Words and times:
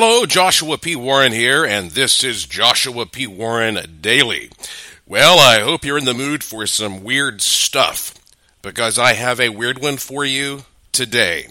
Hello, 0.00 0.26
Joshua 0.26 0.78
P. 0.78 0.94
Warren 0.94 1.32
here, 1.32 1.64
and 1.64 1.90
this 1.90 2.22
is 2.22 2.46
Joshua 2.46 3.04
P. 3.04 3.26
Warren 3.26 3.98
Daily. 4.00 4.48
Well, 5.08 5.40
I 5.40 5.58
hope 5.58 5.84
you're 5.84 5.98
in 5.98 6.04
the 6.04 6.14
mood 6.14 6.44
for 6.44 6.68
some 6.68 7.02
weird 7.02 7.42
stuff, 7.42 8.14
because 8.62 8.96
I 8.96 9.14
have 9.14 9.40
a 9.40 9.48
weird 9.48 9.80
one 9.80 9.96
for 9.96 10.24
you 10.24 10.62
today. 10.92 11.48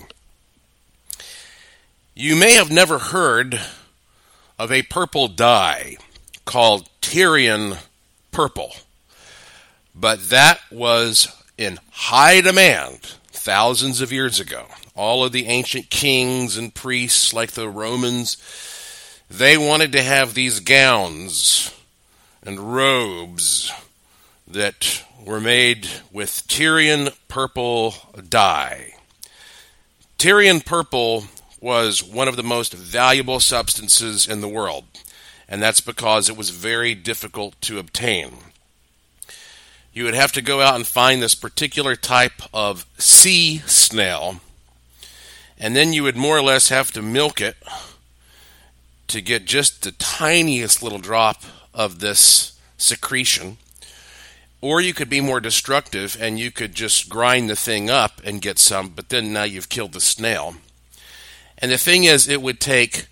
You 2.15 2.37
may 2.37 2.53
have 2.53 2.71
never 2.71 2.99
heard 2.99 3.59
of 4.57 4.71
a 4.71 4.83
purple 4.83 5.27
dye 5.27 5.97
called 6.45 6.87
Tyrian 7.01 7.75
purple, 8.31 8.71
but 9.93 10.29
that 10.29 10.61
was 10.71 11.27
in 11.57 11.79
high 11.91 12.39
demand 12.39 12.99
thousands 13.27 13.99
of 13.99 14.13
years 14.13 14.39
ago 14.39 14.67
all 14.97 15.23
of 15.23 15.31
the 15.31 15.45
ancient 15.45 15.89
kings 15.89 16.57
and 16.57 16.73
priests, 16.73 17.33
like 17.33 17.51
the 17.51 17.69
Romans, 17.69 18.35
they 19.29 19.57
wanted 19.57 19.91
to 19.91 20.01
have 20.01 20.33
these 20.33 20.59
gowns 20.59 21.73
and 22.43 22.75
robes 22.75 23.71
that 24.47 25.03
were 25.23 25.39
made 25.39 25.87
with 26.11 26.47
Tyrian 26.47 27.09
purple 27.27 27.93
dye. 28.27 28.93
Tyrian 30.17 30.61
purple 30.61 31.25
was 31.61 32.03
one 32.03 32.27
of 32.27 32.35
the 32.35 32.43
most 32.43 32.73
valuable 32.73 33.39
substances 33.39 34.27
in 34.27 34.41
the 34.41 34.47
world, 34.47 34.85
and 35.47 35.61
that's 35.61 35.81
because 35.81 36.29
it 36.29 36.37
was 36.37 36.49
very 36.49 36.95
difficult 36.95 37.59
to 37.61 37.77
obtain. 37.77 38.31
You 39.93 40.05
would 40.05 40.15
have 40.15 40.31
to 40.33 40.41
go 40.41 40.61
out 40.61 40.75
and 40.75 40.87
find 40.87 41.21
this 41.21 41.35
particular 41.35 41.95
type 41.95 42.41
of 42.53 42.85
sea 42.97 43.59
snail 43.65 44.39
and 45.59 45.75
then 45.75 45.93
you 45.93 46.03
would 46.03 46.15
more 46.15 46.37
or 46.37 46.41
less 46.41 46.69
have 46.69 46.91
to 46.91 47.01
milk 47.01 47.41
it 47.41 47.57
to 49.07 49.21
get 49.21 49.45
just 49.45 49.83
the 49.83 49.91
tiniest 49.93 50.83
little 50.83 50.99
drop 50.99 51.41
of 51.73 51.99
this 51.99 52.59
secretion. 52.77 53.57
Or 54.59 54.81
you 54.81 54.93
could 54.93 55.09
be 55.09 55.21
more 55.21 55.39
destructive 55.39 56.17
and 56.19 56.39
you 56.39 56.51
could 56.51 56.75
just 56.75 57.09
grind 57.09 57.49
the 57.49 57.55
thing 57.55 57.89
up 57.89 58.21
and 58.23 58.41
get 58.41 58.59
some, 58.59 58.89
but 58.89 59.09
then 59.09 59.31
now 59.31 59.43
you've 59.43 59.69
killed 59.69 59.93
the 59.93 60.01
snail. 60.01 60.55
And 61.59 61.71
the 61.71 61.77
thing 61.77 62.03
is, 62.03 62.27
it 62.27 62.41
would 62.41 62.59
take 62.59 63.07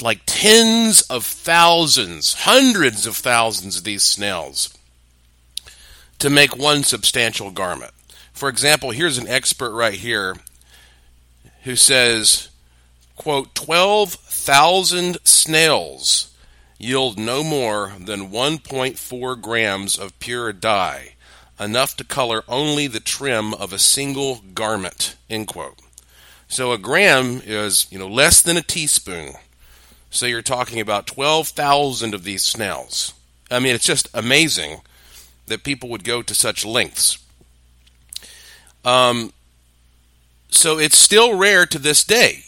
like 0.00 0.20
tens 0.26 1.02
of 1.02 1.24
thousands, 1.24 2.34
hundreds 2.40 3.06
of 3.06 3.16
thousands 3.16 3.78
of 3.78 3.84
these 3.84 4.04
snails 4.04 4.76
to 6.18 6.30
make 6.30 6.56
one 6.56 6.82
substantial 6.82 7.50
garment. 7.50 7.92
For 8.32 8.48
example, 8.48 8.90
here's 8.90 9.18
an 9.18 9.28
expert 9.28 9.72
right 9.72 9.94
here 9.94 10.36
who 11.66 11.74
says, 11.74 12.48
quote, 13.16 13.52
12,000 13.56 15.18
snails 15.24 16.32
yield 16.78 17.18
no 17.18 17.42
more 17.42 17.92
than 17.98 18.30
1.4 18.30 19.40
grams 19.42 19.98
of 19.98 20.16
pure 20.20 20.52
dye, 20.52 21.14
enough 21.58 21.96
to 21.96 22.04
color 22.04 22.44
only 22.46 22.86
the 22.86 23.00
trim 23.00 23.52
of 23.52 23.72
a 23.72 23.80
single 23.80 24.42
garment, 24.54 25.16
end 25.28 25.48
quote. 25.48 25.80
So 26.46 26.70
a 26.70 26.78
gram 26.78 27.42
is, 27.44 27.88
you 27.90 27.98
know, 27.98 28.06
less 28.06 28.42
than 28.42 28.56
a 28.56 28.62
teaspoon. 28.62 29.32
So 30.08 30.26
you're 30.26 30.42
talking 30.42 30.78
about 30.78 31.08
12,000 31.08 32.14
of 32.14 32.22
these 32.22 32.44
snails. 32.44 33.12
I 33.50 33.58
mean, 33.58 33.74
it's 33.74 33.84
just 33.84 34.08
amazing 34.14 34.82
that 35.48 35.64
people 35.64 35.88
would 35.88 36.04
go 36.04 36.22
to 36.22 36.32
such 36.32 36.64
lengths. 36.64 37.18
Um, 38.84 39.32
so 40.48 40.78
it's 40.78 40.96
still 40.96 41.36
rare 41.36 41.66
to 41.66 41.78
this 41.78 42.04
day. 42.04 42.44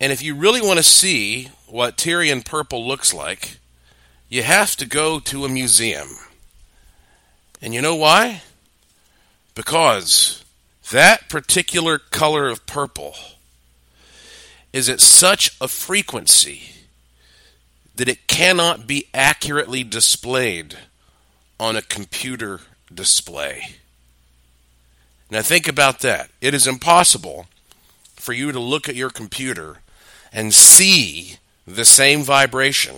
And 0.00 0.12
if 0.12 0.22
you 0.22 0.34
really 0.34 0.60
want 0.60 0.78
to 0.78 0.82
see 0.84 1.48
what 1.66 1.96
Tyrian 1.96 2.42
purple 2.42 2.86
looks 2.86 3.12
like, 3.12 3.58
you 4.28 4.42
have 4.42 4.76
to 4.76 4.86
go 4.86 5.18
to 5.20 5.44
a 5.44 5.48
museum. 5.48 6.08
And 7.60 7.74
you 7.74 7.82
know 7.82 7.96
why? 7.96 8.42
Because 9.54 10.44
that 10.90 11.28
particular 11.28 11.98
color 11.98 12.48
of 12.48 12.66
purple 12.66 13.14
is 14.72 14.88
at 14.88 15.00
such 15.00 15.56
a 15.60 15.68
frequency 15.68 16.70
that 17.96 18.08
it 18.08 18.28
cannot 18.28 18.86
be 18.86 19.06
accurately 19.12 19.82
displayed 19.82 20.76
on 21.58 21.74
a 21.74 21.82
computer 21.82 22.60
display. 22.94 23.76
Now, 25.30 25.42
think 25.42 25.68
about 25.68 26.00
that. 26.00 26.30
It 26.40 26.54
is 26.54 26.66
impossible 26.66 27.46
for 28.16 28.32
you 28.32 28.52
to 28.52 28.60
look 28.60 28.88
at 28.88 28.94
your 28.94 29.10
computer 29.10 29.78
and 30.32 30.54
see 30.54 31.36
the 31.66 31.84
same 31.84 32.22
vibration 32.22 32.96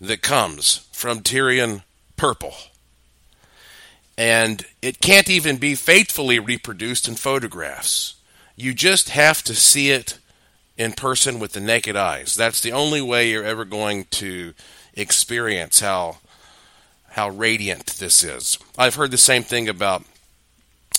that 0.00 0.22
comes 0.22 0.88
from 0.92 1.20
Tyrian 1.20 1.82
purple. 2.16 2.54
And 4.18 4.66
it 4.82 5.00
can't 5.00 5.30
even 5.30 5.56
be 5.56 5.74
faithfully 5.74 6.38
reproduced 6.38 7.08
in 7.08 7.14
photographs. 7.14 8.16
You 8.56 8.74
just 8.74 9.10
have 9.10 9.42
to 9.44 9.54
see 9.54 9.90
it 9.90 10.18
in 10.76 10.92
person 10.92 11.38
with 11.38 11.52
the 11.52 11.60
naked 11.60 11.96
eyes. 11.96 12.34
That's 12.34 12.60
the 12.60 12.72
only 12.72 13.00
way 13.00 13.30
you're 13.30 13.44
ever 13.44 13.64
going 13.64 14.04
to 14.12 14.54
experience 14.94 15.80
how 15.80 16.18
how 17.10 17.28
radiant 17.28 17.86
this 17.86 18.22
is. 18.22 18.56
I've 18.78 18.94
heard 18.94 19.10
the 19.10 19.18
same 19.18 19.42
thing 19.42 19.68
about 19.68 20.04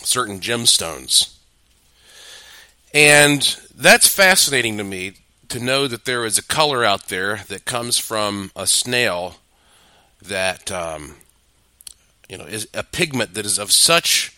certain 0.03 0.39
gemstones. 0.39 1.35
And 2.93 3.57
that's 3.75 4.07
fascinating 4.07 4.77
to 4.77 4.83
me 4.83 5.13
to 5.49 5.59
know 5.59 5.87
that 5.87 6.05
there 6.05 6.25
is 6.25 6.37
a 6.37 6.43
color 6.43 6.83
out 6.83 7.07
there 7.07 7.41
that 7.47 7.65
comes 7.65 7.97
from 7.97 8.51
a 8.55 8.67
snail 8.67 9.35
that 10.21 10.71
um, 10.71 11.15
you 12.29 12.37
know 12.37 12.45
is 12.45 12.67
a 12.73 12.83
pigment 12.83 13.33
that 13.33 13.45
is 13.45 13.57
of 13.57 13.71
such 13.71 14.35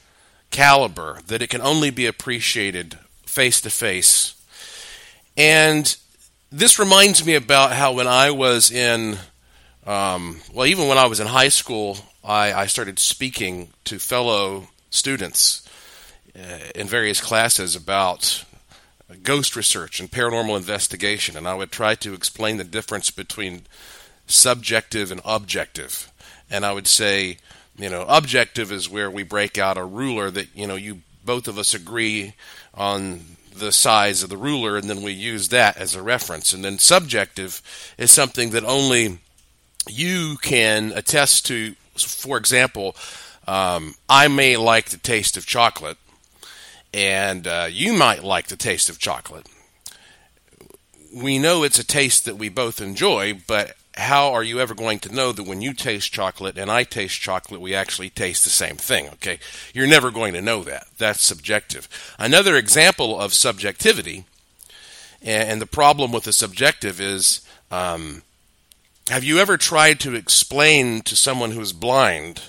caliber 0.49 1.19
that 1.27 1.41
it 1.41 1.49
can 1.49 1.61
only 1.61 1.89
be 1.89 2.05
appreciated 2.05 2.97
face 3.25 3.59
to 3.61 3.69
face. 3.69 4.35
And 5.35 5.95
this 6.51 6.77
reminds 6.77 7.25
me 7.25 7.33
about 7.33 7.73
how 7.73 7.93
when 7.93 8.07
I 8.07 8.29
was 8.29 8.71
in, 8.71 9.17
um, 9.87 10.39
well, 10.53 10.67
even 10.67 10.87
when 10.87 10.99
I 10.99 11.07
was 11.07 11.19
in 11.19 11.25
high 11.25 11.49
school, 11.49 11.97
I, 12.23 12.53
I 12.53 12.65
started 12.67 12.99
speaking 12.99 13.69
to 13.85 13.97
fellow 13.97 14.67
students 14.93 15.67
uh, 16.35 16.69
in 16.75 16.87
various 16.87 17.19
classes 17.19 17.75
about 17.75 18.45
ghost 19.21 19.55
research 19.55 19.99
and 19.99 20.09
paranormal 20.09 20.57
investigation, 20.57 21.37
and 21.37 21.47
I 21.47 21.55
would 21.55 21.71
try 21.71 21.95
to 21.95 22.13
explain 22.13 22.57
the 22.57 22.63
difference 22.63 23.11
between 23.11 23.63
subjective 24.27 25.11
and 25.11 25.21
objective. 25.25 26.11
And 26.49 26.65
I 26.65 26.73
would 26.73 26.87
say, 26.87 27.37
you 27.77 27.89
know, 27.89 28.05
objective 28.07 28.71
is 28.71 28.89
where 28.89 29.09
we 29.11 29.23
break 29.23 29.57
out 29.57 29.77
a 29.77 29.83
ruler 29.83 30.31
that, 30.31 30.47
you 30.55 30.67
know, 30.67 30.75
you 30.75 31.01
both 31.25 31.47
of 31.47 31.57
us 31.57 31.73
agree 31.73 32.33
on 32.73 33.21
the 33.55 33.71
size 33.71 34.23
of 34.23 34.29
the 34.29 34.37
ruler, 34.37 34.77
and 34.77 34.89
then 34.89 35.01
we 35.01 35.11
use 35.11 35.49
that 35.49 35.77
as 35.77 35.95
a 35.95 36.01
reference. 36.01 36.53
And 36.53 36.65
then 36.65 36.79
subjective 36.79 37.61
is 37.97 38.11
something 38.11 38.49
that 38.51 38.63
only 38.63 39.19
you 39.87 40.37
can 40.41 40.91
attest 40.91 41.45
to. 41.47 41.75
For 41.95 42.37
example, 42.37 42.95
um, 43.47 43.95
I 44.07 44.27
may 44.27 44.57
like 44.57 44.89
the 44.89 44.97
taste 44.97 45.37
of 45.37 45.45
chocolate, 45.45 45.97
and 46.93 47.47
uh, 47.47 47.67
you 47.69 47.93
might 47.93 48.23
like 48.23 48.47
the 48.47 48.55
taste 48.55 48.89
of 48.89 48.99
chocolate. 48.99 49.47
We 51.13 51.39
know 51.39 51.63
it's 51.63 51.79
a 51.79 51.85
taste 51.85 52.25
that 52.25 52.37
we 52.37 52.49
both 52.49 52.81
enjoy, 52.81 53.39
but 53.47 53.75
how 53.95 54.31
are 54.31 54.43
you 54.43 54.59
ever 54.59 54.73
going 54.73 54.99
to 54.99 55.13
know 55.13 55.31
that 55.31 55.43
when 55.43 55.61
you 55.61 55.73
taste 55.73 56.11
chocolate 56.11 56.57
and 56.57 56.71
I 56.71 56.83
taste 56.83 57.21
chocolate, 57.21 57.61
we 57.61 57.75
actually 57.75 58.09
taste 58.09 58.43
the 58.43 58.49
same 58.49 58.77
thing? 58.77 59.07
Okay, 59.09 59.39
you're 59.73 59.87
never 59.87 60.09
going 60.09 60.33
to 60.33 60.41
know 60.41 60.63
that. 60.63 60.87
That's 60.97 61.21
subjective. 61.21 61.87
Another 62.17 62.55
example 62.55 63.19
of 63.19 63.33
subjectivity, 63.33 64.25
and 65.21 65.61
the 65.61 65.67
problem 65.67 66.11
with 66.11 66.23
the 66.23 66.33
subjective 66.33 67.01
is. 67.01 67.41
Um, 67.71 68.21
have 69.09 69.23
you 69.23 69.39
ever 69.39 69.57
tried 69.57 69.99
to 69.99 70.15
explain 70.15 71.01
to 71.01 71.15
someone 71.15 71.51
who's 71.51 71.73
blind 71.73 72.41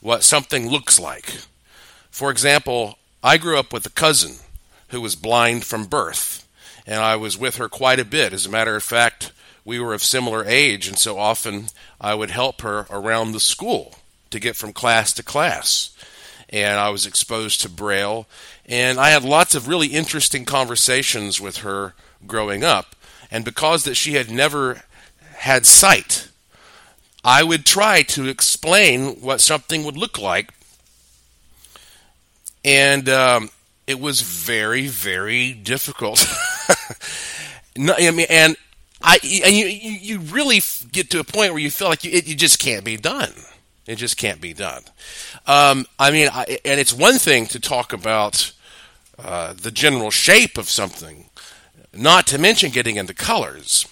what 0.00 0.22
something 0.22 0.68
looks 0.68 0.98
like. 0.98 1.38
For 2.10 2.30
example, 2.30 2.98
I 3.22 3.36
grew 3.36 3.58
up 3.58 3.72
with 3.72 3.86
a 3.86 3.90
cousin 3.90 4.36
who 4.88 5.00
was 5.00 5.14
blind 5.14 5.64
from 5.64 5.86
birth, 5.86 6.46
and 6.86 7.00
I 7.00 7.16
was 7.16 7.38
with 7.38 7.56
her 7.56 7.68
quite 7.68 8.00
a 8.00 8.04
bit. 8.04 8.32
As 8.32 8.46
a 8.46 8.50
matter 8.50 8.76
of 8.76 8.82
fact, 8.82 9.32
we 9.64 9.78
were 9.78 9.94
of 9.94 10.02
similar 10.02 10.44
age, 10.44 10.88
and 10.88 10.98
so 10.98 11.18
often 11.18 11.66
I 12.00 12.14
would 12.14 12.30
help 12.30 12.62
her 12.62 12.86
around 12.90 13.32
the 13.32 13.40
school 13.40 13.96
to 14.30 14.40
get 14.40 14.56
from 14.56 14.72
class 14.72 15.12
to 15.14 15.22
class. 15.22 15.94
And 16.48 16.80
I 16.80 16.90
was 16.90 17.06
exposed 17.06 17.60
to 17.60 17.68
Braille, 17.68 18.26
and 18.66 18.98
I 18.98 19.10
had 19.10 19.22
lots 19.22 19.54
of 19.54 19.68
really 19.68 19.88
interesting 19.88 20.44
conversations 20.44 21.40
with 21.40 21.58
her 21.58 21.94
growing 22.26 22.64
up. 22.64 22.96
And 23.30 23.44
because 23.44 23.84
that 23.84 23.94
she 23.94 24.14
had 24.14 24.30
never 24.30 24.82
had 25.36 25.66
sight, 25.66 26.29
I 27.24 27.42
would 27.42 27.66
try 27.66 28.02
to 28.02 28.28
explain 28.28 29.20
what 29.20 29.40
something 29.40 29.84
would 29.84 29.96
look 29.96 30.18
like. 30.18 30.52
And 32.64 33.08
um, 33.08 33.50
it 33.86 34.00
was 34.00 34.20
very, 34.20 34.86
very 34.86 35.52
difficult. 35.52 36.24
no, 37.76 37.94
I 37.98 38.10
mean, 38.10 38.26
and 38.28 38.56
I 39.02 39.18
and 39.44 39.56
you 39.56 39.66
you 39.66 40.20
really 40.20 40.60
get 40.92 41.10
to 41.10 41.20
a 41.20 41.24
point 41.24 41.52
where 41.52 41.58
you 41.58 41.70
feel 41.70 41.88
like 41.88 42.04
you, 42.04 42.12
it, 42.12 42.26
you 42.26 42.34
just 42.34 42.58
can't 42.58 42.84
be 42.84 42.96
done. 42.96 43.32
It 43.86 43.96
just 43.96 44.16
can't 44.16 44.40
be 44.40 44.52
done. 44.52 44.82
Um, 45.46 45.86
I 45.98 46.10
mean, 46.10 46.28
I, 46.32 46.58
and 46.64 46.78
it's 46.78 46.92
one 46.92 47.18
thing 47.18 47.46
to 47.46 47.58
talk 47.58 47.92
about 47.92 48.52
uh, 49.18 49.54
the 49.54 49.70
general 49.70 50.10
shape 50.10 50.58
of 50.58 50.68
something, 50.68 51.28
not 51.92 52.26
to 52.28 52.38
mention 52.38 52.70
getting 52.70 52.96
into 52.96 53.14
colors. 53.14 53.86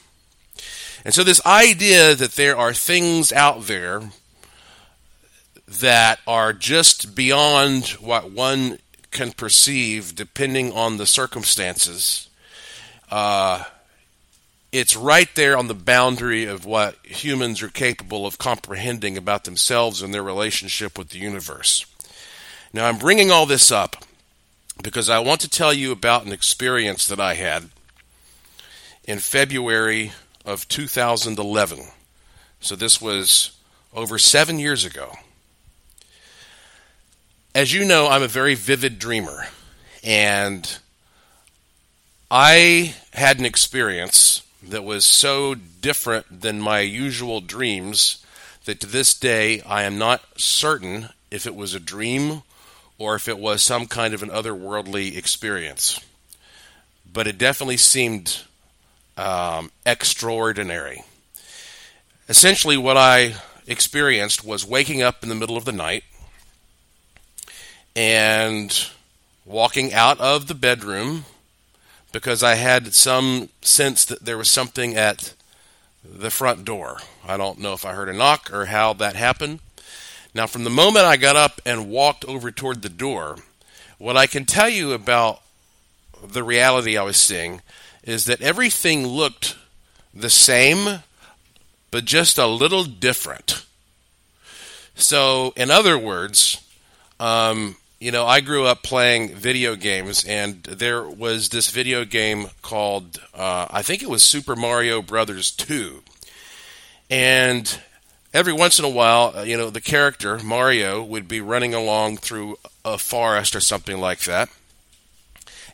And 1.05 1.15
so, 1.15 1.25
this 1.25 1.45
idea 1.47 2.15
that 2.15 2.33
there 2.33 2.57
are 2.57 2.73
things 2.75 3.33
out 3.33 3.67
there 3.67 4.03
that 5.67 6.19
are 6.27 6.53
just 6.53 7.15
beyond 7.15 7.89
what 8.01 8.31
one 8.31 8.79
can 9.11 9.33
perceive, 9.33 10.15
depending 10.15 10.73
on 10.73 10.97
the 10.97 11.07
circumstances, 11.07 12.29
uh, 13.11 13.65
it's 14.71 14.97
right 14.97 15.29
there 15.35 15.57
on 15.57 15.69
the 15.69 15.75
boundary 15.75 16.45
of 16.45 16.67
what 16.67 16.97
humans 17.05 17.63
are 17.63 17.69
capable 17.69 18.27
of 18.27 18.39
comprehending 18.39 19.17
about 19.17 19.45
themselves 19.45 20.03
and 20.03 20.13
their 20.13 20.23
relationship 20.23 20.99
with 20.99 21.09
the 21.09 21.19
universe. 21.19 21.87
Now, 22.73 22.87
I'm 22.87 22.99
bringing 22.99 23.31
all 23.31 23.47
this 23.47 23.73
up 23.73 23.97
because 24.83 25.09
I 25.09 25.21
want 25.21 25.41
to 25.41 25.49
tell 25.49 25.73
you 25.73 25.91
about 25.91 26.27
an 26.27 26.33
experience 26.33 27.07
that 27.09 27.19
I 27.19 27.35
had 27.35 27.71
in 29.05 29.19
February 29.19 30.13
of 30.49 30.67
2011. 30.69 31.81
So, 32.61 32.75
this 32.75 33.03
was 33.03 33.53
over 33.93 34.19
seven 34.19 34.59
years 34.59 34.85
ago. 34.87 35.13
As 37.55 37.73
you 37.73 37.85
know, 37.85 38.09
I'm 38.09 38.23
a 38.23 38.29
very 38.29 38.55
vivid 38.55 38.99
dreamer, 38.99 39.47
and 40.03 40.79
I 42.31 42.95
had 43.13 43.39
an 43.39 43.45
experience 43.45 44.43
that 44.63 44.85
was 44.85 45.05
so 45.05 45.55
different 45.55 46.41
than 46.41 46.61
my 46.61 46.81
usual 46.81 47.43
dreams 47.43 48.25
that 48.65 48.81
to 48.81 48.87
this 48.87 49.13
day 49.15 49.61
I 49.63 49.83
am 49.83 49.99
not 49.99 50.23
certain 50.37 51.11
if 51.31 51.47
it 51.47 51.55
was 51.55 51.75
a 51.75 51.81
dream 51.81 52.43
or 52.97 53.15
if 53.15 53.29
it 53.29 53.39
was 53.39 53.63
some 53.63 53.87
kind 53.87 54.15
of 54.15 54.23
an 54.23 54.31
otherworldly 54.31 55.17
experience. 55.17 56.01
But 57.11 57.27
it 57.27 57.39
definitely 57.39 57.77
seemed 57.77 58.45
um, 59.19 59.71
extraordinary. 59.85 61.03
Essentially, 62.29 62.77
what 62.77 62.97
I 62.97 63.35
experienced 63.67 64.45
was 64.45 64.65
waking 64.65 65.03
up 65.03 65.23
in 65.23 65.29
the 65.29 65.35
middle 65.35 65.57
of 65.57 65.65
the 65.65 65.73
night 65.73 66.05
and 67.97 68.89
walking 69.45 69.93
out 69.93 70.21
of 70.21 70.47
the 70.47 70.55
bedroom 70.55 71.25
because 72.13 72.43
I 72.43 72.55
had 72.55 72.95
some 72.95 73.49
sense 73.61 74.05
that 74.05 74.25
there 74.25 74.39
was 74.39 74.51
something 74.51 74.97
at 74.97 75.35
the 76.05 76.31
front 76.31 76.65
door. 76.65 76.99
I 77.27 77.37
don't 77.37 77.59
know 77.59 77.73
if 77.73 77.85
I 77.85 77.93
heard 77.93 78.09
a 78.09 78.15
knock 78.15 78.53
or 78.53 78.67
how 78.67 78.93
that 78.95 79.17
happened. 79.17 79.59
Now, 80.33 80.47
from 80.47 80.65
the 80.65 80.71
moment 80.71 81.07
I 81.07 81.17
got 81.17 81.37
up 81.37 81.61
and 81.67 81.91
walked 81.91 82.25
over 82.25 82.51
toward 82.51 82.83
the 82.83 82.89
door, 82.89 83.37
what 83.99 84.17
I 84.17 84.27
can 84.27 84.45
tell 84.45 84.69
you 84.69 84.93
about 84.93 85.43
the 86.25 86.43
reality 86.43 86.97
I 86.97 87.03
was 87.03 87.17
seeing 87.17 87.63
is 88.03 88.25
that 88.25 88.41
everything 88.41 89.07
looked 89.07 89.57
the 90.15 90.31
same, 90.31 91.01
but 91.91 92.05
just 92.05 92.39
a 92.39 92.47
little 92.47 92.85
different. 92.85 93.65
So, 94.95 95.53
in 95.57 95.71
other 95.71 95.97
words, 95.97 96.61
um, 97.21 97.77
you 98.01 98.13
know, 98.13 98.27
I 98.27 98.41
grew 98.41 98.65
up 98.65 98.83
playing 98.83 99.35
video 99.35 99.75
games, 99.75 100.25
and 100.25 100.63
there 100.63 101.03
was 101.03 101.49
this 101.49 101.71
video 101.71 102.05
game 102.05 102.47
called, 102.63 103.21
uh, 103.35 103.67
I 103.71 103.83
think 103.83 104.03
it 104.03 104.11
was 104.11 104.23
Super 104.23 104.55
Mario 104.55 105.03
Brothers 105.03 105.51
2. 105.51 106.03
And 107.11 107.81
every 108.33 108.53
once 108.53 108.79
in 108.79 108.85
a 108.85 108.91
while, 108.91 109.33
uh, 109.37 109.43
you 109.43 109.57
know, 109.57 109.71
the 109.71 109.81
character, 109.81 110.39
Mario, 110.39 111.03
would 111.03 111.27
be 111.27 111.41
running 111.41 111.75
along 111.75 112.19
through 112.19 112.59
a 112.85 112.99
forest 112.99 113.57
or 113.57 113.61
something 113.61 113.99
like 113.99 114.21
that. 114.21 114.49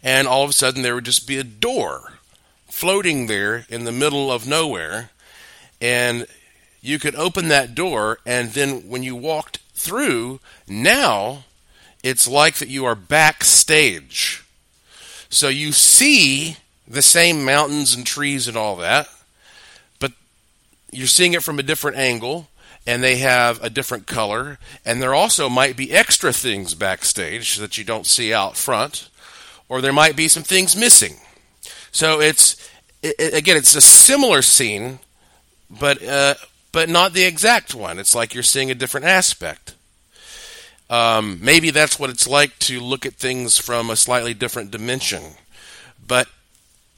And 0.03 0.27
all 0.27 0.45
of 0.45 0.51
a 0.51 0.55
sudden, 0.55 0.83
there 0.83 0.95
would 0.95 1.05
just 1.05 1.27
be 1.27 1.39
a 1.39 1.45
door 1.45 2.14
floating 2.75 3.29
there 3.29 3.67
in 3.69 3.85
the 3.85 3.93
middle 3.93 4.33
of 4.33 4.49
nowhere. 4.49 5.11
And 5.81 6.27
you 6.81 6.99
could 6.99 7.15
open 7.15 7.47
that 7.49 7.75
door, 7.75 8.19
and 8.27 8.51
then 8.51 8.89
when 8.89 9.05
you 9.05 9.15
walked 9.15 9.59
through, 9.75 10.41
now 10.67 11.45
it's 12.03 12.27
like 12.27 12.57
that 12.57 12.69
you 12.69 12.85
are 12.85 12.97
backstage. 12.97 14.45
So 15.31 15.49
you 15.49 15.71
see 15.71 16.57
the 16.87 17.01
same 17.01 17.45
mountains 17.45 17.95
and 17.95 18.05
trees 18.05 18.49
and 18.49 18.57
all 18.57 18.77
that, 18.77 19.09
but 20.01 20.13
you're 20.91 21.07
seeing 21.07 21.33
it 21.33 21.45
from 21.45 21.61
a 21.61 21.63
different 21.63 21.97
angle 21.97 22.49
and 22.87 23.03
they 23.03 23.19
have 23.19 23.63
a 23.63 23.71
different 23.71 24.07
color 24.07 24.59
and 24.85 25.01
there 25.01 25.15
also 25.15 25.49
might 25.49 25.77
be 25.77 25.93
extra 25.93 26.33
things 26.33 26.75
backstage 26.75 27.57
that 27.57 27.79
you 27.79 27.85
don't 27.85 28.07
see 28.07 28.35
out 28.35 28.57
front 28.57 29.09
or 29.69 29.81
there 29.81 29.93
might 29.93 30.17
be 30.17 30.29
some 30.29 30.43
things 30.43 30.77
missing. 30.77 31.17
So 31.95 32.21
it's 32.21 32.57
it, 33.03 33.33
again 33.33 33.57
it's 33.57 33.75
a 33.75 33.81
similar 33.81 34.43
scene 34.43 34.99
but 35.71 36.03
uh, 36.03 36.35
but 36.73 36.89
not 36.89 37.13
the 37.13 37.25
exact 37.25 37.75
one. 37.75 37.99
It's 37.99 38.15
like 38.15 38.35
you're 38.35 38.43
seeing 38.43 38.71
a 38.71 38.75
different 38.75 39.07
aspect. 39.07 39.75
Um, 40.91 41.39
maybe 41.41 41.71
that's 41.71 41.99
what 41.99 42.11
it's 42.11 42.27
like 42.27 42.59
to 42.61 42.81
look 42.81 43.07
at 43.07 43.15
things 43.15 43.59
from 43.59 43.91
a 43.91 43.97
slightly 43.97 44.35
different 44.35 44.71
dimension. 44.71 45.23
But 46.07 46.29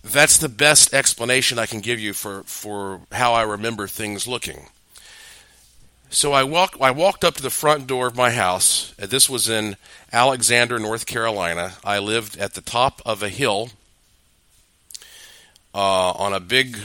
that's 0.02 0.38
the 0.38 0.48
best 0.48 0.92
explanation 0.92 1.58
I 1.58 1.66
can 1.66 1.80
give 1.80 2.00
you 2.00 2.12
for, 2.12 2.42
for 2.44 3.02
how 3.12 3.34
I 3.34 3.42
remember 3.42 3.86
things 3.86 4.26
looking. 4.26 4.66
So 6.10 6.32
I 6.32 6.42
walked 6.42 6.80
I 6.80 6.90
walked 6.90 7.24
up 7.24 7.34
to 7.34 7.42
the 7.42 7.50
front 7.50 7.86
door 7.86 8.06
of 8.06 8.16
my 8.16 8.30
house. 8.30 8.94
This 8.96 9.28
was 9.28 9.48
in 9.48 9.76
Alexander, 10.12 10.78
North 10.78 11.06
Carolina. 11.06 11.74
I 11.84 11.98
lived 11.98 12.38
at 12.38 12.54
the 12.54 12.60
top 12.60 13.02
of 13.04 13.22
a 13.22 13.28
hill 13.28 13.70
uh, 15.76 16.12
on 16.12 16.32
a 16.32 16.40
big 16.40 16.78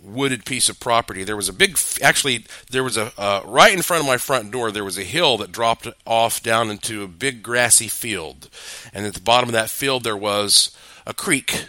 wooded 0.00 0.44
piece 0.44 0.68
of 0.68 0.78
property. 0.78 1.24
There 1.24 1.36
was 1.36 1.48
a 1.48 1.52
big, 1.52 1.76
actually, 2.00 2.44
there 2.70 2.84
was 2.84 2.96
a 2.96 3.12
uh, 3.18 3.42
right 3.44 3.72
in 3.72 3.82
front 3.82 4.02
of 4.02 4.06
my 4.06 4.16
front 4.16 4.52
door. 4.52 4.70
There 4.70 4.84
was 4.84 4.96
a 4.96 5.02
hill 5.02 5.38
that 5.38 5.50
dropped 5.50 5.88
off 6.06 6.40
down 6.40 6.70
into 6.70 7.02
a 7.02 7.08
big 7.08 7.42
grassy 7.42 7.88
field, 7.88 8.48
and 8.94 9.04
at 9.04 9.14
the 9.14 9.20
bottom 9.20 9.48
of 9.48 9.54
that 9.54 9.70
field 9.70 10.04
there 10.04 10.16
was 10.16 10.76
a 11.04 11.12
creek. 11.12 11.66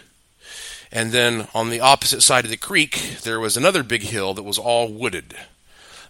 And 0.92 1.10
then 1.10 1.48
on 1.54 1.70
the 1.70 1.80
opposite 1.80 2.22
side 2.22 2.44
of 2.44 2.52
the 2.52 2.56
creek, 2.56 3.18
there 3.24 3.40
was 3.40 3.56
another 3.56 3.82
big 3.82 4.02
hill 4.02 4.32
that 4.34 4.44
was 4.44 4.58
all 4.58 4.92
wooded. 4.92 5.34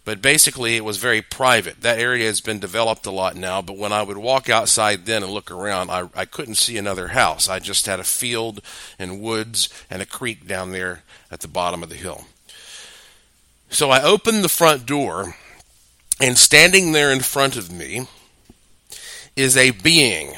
But 0.05 0.21
basically, 0.21 0.77
it 0.77 0.85
was 0.85 0.99
very 0.99 1.23
private. 1.23 1.81
That 1.81 1.99
area 1.99 2.27
has 2.27 2.43
been 2.43 2.59
developed 2.59 3.07
a 3.07 3.11
lot 3.11 3.37
now, 3.37 3.63
but 3.63 3.79
when 3.79 3.93
I 3.93 4.03
would 4.03 4.19
walk 4.19 4.51
outside 4.51 5.07
then 5.07 5.23
and 5.23 5.33
look 5.33 5.51
around, 5.51 5.91
I, 5.91 6.09
I 6.15 6.27
couldn't 6.27 6.57
see 6.57 6.77
another 6.77 7.09
house. 7.09 7.49
I 7.49 7.59
just 7.59 7.87
had 7.87 8.01
a 8.01 8.05
field 8.05 8.61
and 8.99 9.23
woods 9.23 9.71
and 9.89 10.03
a 10.03 10.07
creek 10.07 10.47
down 10.47 10.73
there 10.73 11.03
at 11.31 11.41
the 11.41 11.49
bottom 11.49 11.83
of 11.83 11.89
the 11.89 11.95
hill. 11.95 12.27
So 13.71 13.91
I 13.91 14.03
opened 14.03 14.45
the 14.45 14.51
front 14.51 14.85
door, 14.85 15.37
and 16.21 16.37
standing 16.37 16.93
there 16.93 17.11
in 17.11 17.21
front 17.21 17.57
of 17.57 17.73
me 17.73 18.07
is 19.35 19.57
a 19.57 19.71
being. 19.71 20.35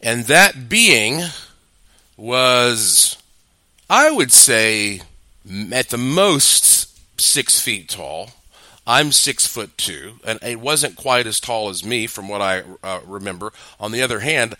And 0.00 0.26
that 0.26 0.68
being 0.68 1.22
was, 2.16 3.18
I 3.90 4.10
would 4.10 4.32
say, 4.32 5.02
at 5.72 5.88
the 5.88 5.98
most 5.98 6.79
six 7.20 7.60
feet 7.60 7.88
tall. 7.88 8.30
I'm 8.86 9.12
six 9.12 9.46
foot 9.46 9.76
two, 9.76 10.14
and 10.24 10.38
it 10.42 10.60
wasn't 10.60 10.96
quite 10.96 11.26
as 11.26 11.38
tall 11.38 11.68
as 11.68 11.84
me 11.84 12.06
from 12.06 12.28
what 12.28 12.40
I 12.40 12.62
uh, 12.82 13.00
remember. 13.06 13.52
On 13.78 13.92
the 13.92 14.02
other 14.02 14.20
hand, 14.20 14.56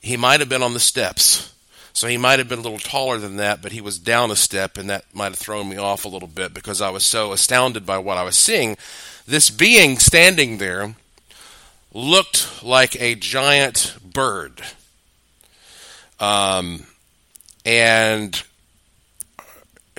he 0.00 0.16
might 0.16 0.40
have 0.40 0.48
been 0.48 0.62
on 0.62 0.74
the 0.74 0.80
steps. 0.80 1.52
So 1.94 2.06
he 2.08 2.16
might 2.16 2.38
have 2.38 2.48
been 2.48 2.60
a 2.60 2.62
little 2.62 2.78
taller 2.78 3.18
than 3.18 3.36
that, 3.36 3.60
but 3.60 3.72
he 3.72 3.80
was 3.80 3.98
down 3.98 4.30
a 4.30 4.36
step, 4.36 4.78
and 4.78 4.88
that 4.88 5.04
might 5.14 5.26
have 5.26 5.38
thrown 5.38 5.68
me 5.68 5.76
off 5.76 6.04
a 6.04 6.08
little 6.08 6.28
bit 6.28 6.54
because 6.54 6.80
I 6.80 6.90
was 6.90 7.04
so 7.04 7.32
astounded 7.32 7.84
by 7.84 7.98
what 7.98 8.16
I 8.16 8.22
was 8.22 8.38
seeing. 8.38 8.76
This 9.26 9.50
being 9.50 9.98
standing 9.98 10.58
there 10.58 10.94
looked 11.92 12.62
like 12.62 13.00
a 13.00 13.14
giant 13.14 13.94
bird. 14.02 14.62
Um, 16.18 16.86
and 17.64 18.42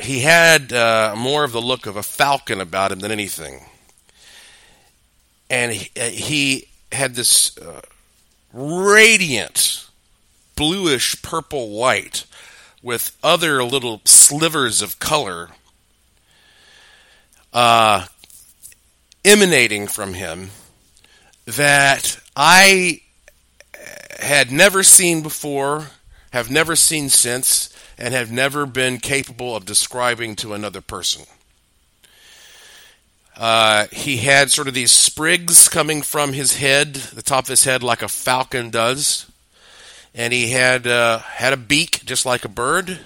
he 0.01 0.21
had 0.21 0.73
uh, 0.73 1.15
more 1.17 1.43
of 1.43 1.51
the 1.51 1.61
look 1.61 1.85
of 1.85 1.95
a 1.95 2.03
falcon 2.03 2.59
about 2.59 2.91
him 2.91 2.99
than 2.99 3.11
anything. 3.11 3.65
And 5.49 5.71
he, 5.71 5.91
uh, 5.99 6.09
he 6.09 6.67
had 6.91 7.15
this 7.15 7.57
uh, 7.57 7.81
radiant 8.51 9.87
bluish 10.55 11.21
purple 11.21 11.69
light 11.71 12.25
with 12.81 13.17
other 13.23 13.63
little 13.63 14.01
slivers 14.05 14.81
of 14.81 14.99
color 14.99 15.49
uh, 17.53 18.05
emanating 19.23 19.87
from 19.87 20.15
him 20.15 20.49
that 21.45 22.19
I 22.35 23.01
had 24.19 24.51
never 24.51 24.83
seen 24.83 25.21
before, 25.21 25.87
have 26.31 26.49
never 26.49 26.75
seen 26.75 27.09
since, 27.09 27.72
and 27.97 28.13
have 28.13 28.31
never 28.31 28.65
been 28.65 28.97
capable 28.97 29.55
of 29.55 29.65
describing 29.65 30.35
to 30.37 30.53
another 30.53 30.81
person. 30.81 31.25
Uh, 33.35 33.87
he 33.91 34.17
had 34.17 34.51
sort 34.51 34.67
of 34.67 34.73
these 34.73 34.91
sprigs 34.91 35.67
coming 35.67 36.01
from 36.01 36.33
his 36.33 36.57
head, 36.57 36.93
the 36.93 37.21
top 37.21 37.45
of 37.45 37.49
his 37.49 37.63
head, 37.63 37.81
like 37.81 38.01
a 38.01 38.07
falcon 38.07 38.69
does, 38.69 39.25
and 40.13 40.31
he 40.31 40.51
had 40.51 40.85
uh, 40.85 41.19
had 41.19 41.53
a 41.53 41.57
beak 41.57 42.01
just 42.05 42.25
like 42.25 42.45
a 42.45 42.49
bird. 42.49 42.99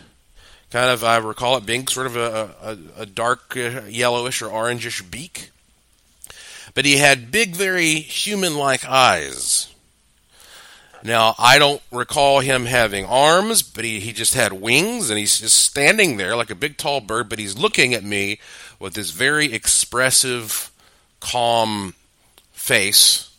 Kind 0.70 0.90
of, 0.90 1.02
I 1.02 1.16
recall 1.18 1.56
it 1.56 1.66
being 1.66 1.88
sort 1.88 2.08
of 2.08 2.18
a, 2.18 2.56
a, 2.62 3.02
a 3.04 3.06
dark 3.06 3.56
uh, 3.56 3.84
yellowish 3.88 4.42
or 4.42 4.50
orangish 4.50 5.10
beak. 5.10 5.52
But 6.74 6.84
he 6.84 6.98
had 6.98 7.32
big, 7.32 7.56
very 7.56 7.96
human-like 7.96 8.86
eyes. 8.86 9.74
Now, 11.08 11.36
I 11.40 11.58
don't 11.58 11.82
recall 11.90 12.42
him 12.42 12.66
having 12.66 13.06
arms, 13.06 13.62
but 13.62 13.86
he, 13.86 14.02
he 14.02 14.12
just 14.12 14.34
had 14.34 14.52
wings, 14.52 15.10
and 15.10 15.18
he's 15.18 15.40
just 15.40 15.58
standing 15.58 16.18
there 16.18 16.36
like 16.36 16.50
a 16.50 16.56
big, 16.56 16.76
tall 16.76 17.00
bird, 17.00 17.30
but 17.30 17.40
he's 17.40 17.58
looking 17.58 17.94
at 17.94 18.04
me 18.04 18.40
with 18.78 18.94
this 18.94 19.12
very 19.12 19.54
expressive, 19.54 20.70
calm 21.22 21.94
face, 22.52 23.34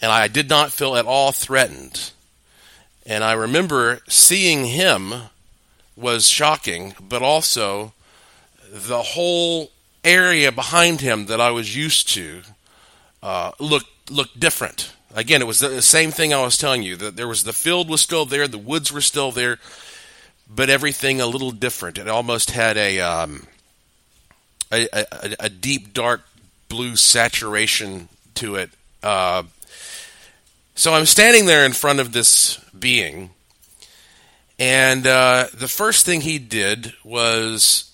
and 0.00 0.10
I 0.10 0.26
did 0.26 0.48
not 0.48 0.72
feel 0.72 0.96
at 0.96 1.06
all 1.06 1.30
threatened. 1.30 2.10
And 3.06 3.22
I 3.22 3.34
remember 3.34 4.00
seeing 4.08 4.64
him 4.64 5.14
was 5.94 6.26
shocking, 6.26 6.96
but 7.00 7.22
also 7.22 7.92
the 8.72 9.02
whole 9.02 9.70
area 10.02 10.50
behind 10.50 11.00
him 11.00 11.26
that 11.26 11.40
I 11.40 11.52
was 11.52 11.76
used 11.76 12.08
to 12.14 12.42
uh, 13.22 13.52
looked 13.60 14.10
looked 14.10 14.40
different. 14.40 14.92
Again, 15.14 15.42
it 15.42 15.46
was 15.46 15.60
the 15.60 15.82
same 15.82 16.10
thing 16.10 16.32
I 16.32 16.42
was 16.42 16.56
telling 16.56 16.82
you 16.82 16.96
that 16.96 17.16
there 17.16 17.28
was 17.28 17.44
the 17.44 17.52
field 17.52 17.90
was 17.90 18.00
still 18.00 18.24
there, 18.24 18.48
the 18.48 18.56
woods 18.56 18.90
were 18.90 19.02
still 19.02 19.30
there, 19.30 19.58
but 20.48 20.70
everything 20.70 21.20
a 21.20 21.26
little 21.26 21.50
different. 21.50 21.98
It 21.98 22.08
almost 22.08 22.52
had 22.52 22.78
a 22.78 23.00
um, 23.00 23.46
a, 24.72 24.88
a, 24.92 25.06
a, 25.40 25.48
deep 25.50 25.92
dark 25.92 26.22
blue 26.68 26.96
saturation 26.96 28.08
to 28.36 28.56
it. 28.56 28.70
Uh, 29.02 29.42
so 30.74 30.94
I'm 30.94 31.04
standing 31.04 31.44
there 31.44 31.66
in 31.66 31.72
front 31.72 32.00
of 32.00 32.12
this 32.12 32.56
being, 32.78 33.30
and 34.58 35.06
uh, 35.06 35.46
the 35.52 35.68
first 35.68 36.06
thing 36.06 36.22
he 36.22 36.38
did 36.38 36.94
was 37.04 37.92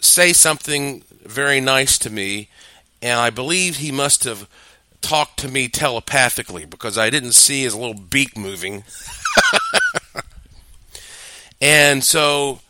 say 0.00 0.32
something 0.32 1.04
very 1.24 1.60
nice 1.60 1.98
to 1.98 2.10
me, 2.10 2.48
and 3.00 3.20
I 3.20 3.30
believe 3.30 3.76
he 3.76 3.92
must 3.92 4.24
have 4.24 4.48
talked 5.02 5.38
to 5.40 5.48
me 5.48 5.68
telepathically 5.68 6.64
because 6.64 6.96
I 6.96 7.10
didn't 7.10 7.32
see 7.32 7.62
his 7.62 7.74
little 7.74 7.94
beak 7.94 8.36
moving. 8.36 8.84
and 11.60 12.02
so 12.02 12.60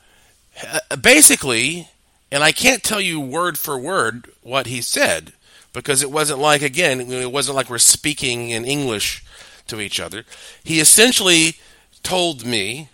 uh, 0.67 0.97
basically, 0.97 1.89
and 2.31 2.43
I 2.43 2.53
can't 2.53 2.83
tell 2.83 3.01
you 3.01 3.21
word 3.21 3.59
for 3.59 3.79
word 3.79 4.31
what 4.43 4.67
he 4.67 4.81
said 4.81 5.33
because 5.73 6.03
it 6.03 6.11
wasn't 6.11 6.41
like, 6.41 6.62
again, 6.62 7.01
it 7.01 7.33
wasn't 7.33 7.57
like 7.57 7.71
we're 7.71 7.79
speaking 7.79 8.51
in 8.51 8.65
English 8.65 9.25
to 9.69 9.81
each 9.81 10.01
other. 10.01 10.25
He 10.62 10.81
essentially 10.81 11.57
told 12.03 12.45
me 12.45 12.89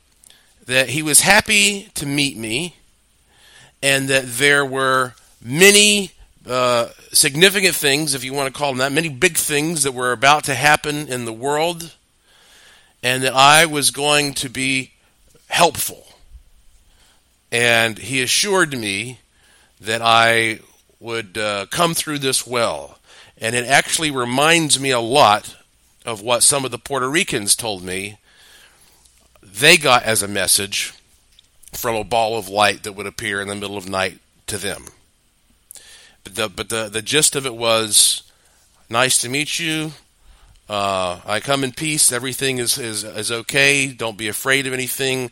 that 0.67 0.91
he 0.91 1.03
was 1.03 1.23
happy 1.23 1.89
to 1.95 2.07
meet 2.07 2.37
me 2.37 2.77
and 3.83 4.09
that 4.09 4.25
there 4.27 4.65
were 4.65 5.15
many 5.43 6.13
uh, 6.49 6.89
significant 7.13 7.75
things, 7.75 8.15
if 8.15 8.25
you 8.25 8.33
want 8.33 8.53
to 8.53 8.59
call 8.59 8.71
them 8.71 8.79
that, 8.79 8.93
many 8.93 9.09
big 9.09 9.37
things 9.37 9.83
that 9.83 9.93
were 9.93 10.13
about 10.13 10.45
to 10.45 10.55
happen 10.55 11.09
in 11.09 11.25
the 11.25 11.33
world, 11.33 11.95
and 13.03 13.23
that 13.23 13.35
I 13.35 13.67
was 13.67 13.91
going 13.91 14.35
to 14.35 14.49
be 14.49 14.93
helpful. 15.49 16.07
And 17.51 17.99
he 17.99 18.23
assured 18.23 18.77
me 18.77 19.21
that 19.81 20.03
I 20.03 20.61
would 21.01 21.39
uh, 21.39 21.67
come 21.71 21.95
through 21.95 22.19
this 22.19 22.47
well. 22.47 22.99
And 23.39 23.55
it 23.55 23.67
actually 23.67 24.11
reminds 24.11 24.81
me 24.81 24.91
a 24.91 25.01
lot 25.01 25.57
of 26.05 26.21
what 26.23 26.43
some 26.43 26.65
of 26.65 26.71
the 26.71 26.79
Puerto 26.79 27.09
Ricans 27.09 27.55
told 27.55 27.83
me 27.83 28.19
they 29.43 29.77
got 29.77 30.03
as 30.03 30.23
a 30.23 30.29
message 30.29 30.93
from 31.73 31.95
a 31.95 32.05
ball 32.05 32.37
of 32.37 32.49
light 32.49 32.83
that 32.83 32.93
would 32.93 33.07
appear 33.07 33.41
in 33.41 33.49
the 33.49 33.55
middle 33.55 33.77
of 33.77 33.89
night 33.89 34.19
to 34.47 34.59
them. 34.59 34.87
The, 36.35 36.49
but 36.49 36.69
the, 36.69 36.89
the 36.89 37.03
gist 37.03 37.37
of 37.37 37.47
it 37.47 37.55
was 37.55 38.23
nice 38.89 39.21
to 39.23 39.29
meet 39.29 39.59
you. 39.59 39.93
Uh, 40.69 41.21
I 41.25 41.41
come 41.41 41.65
in 41.65 41.73
peace. 41.73 42.13
Everything 42.13 42.59
is, 42.59 42.79
is, 42.79 43.05
is 43.05 43.33
okay. 43.33 43.89
Don't 43.89 44.19
be 44.19 44.29
afraid 44.29 44.67
of 44.67 44.73
anything. 44.73 45.31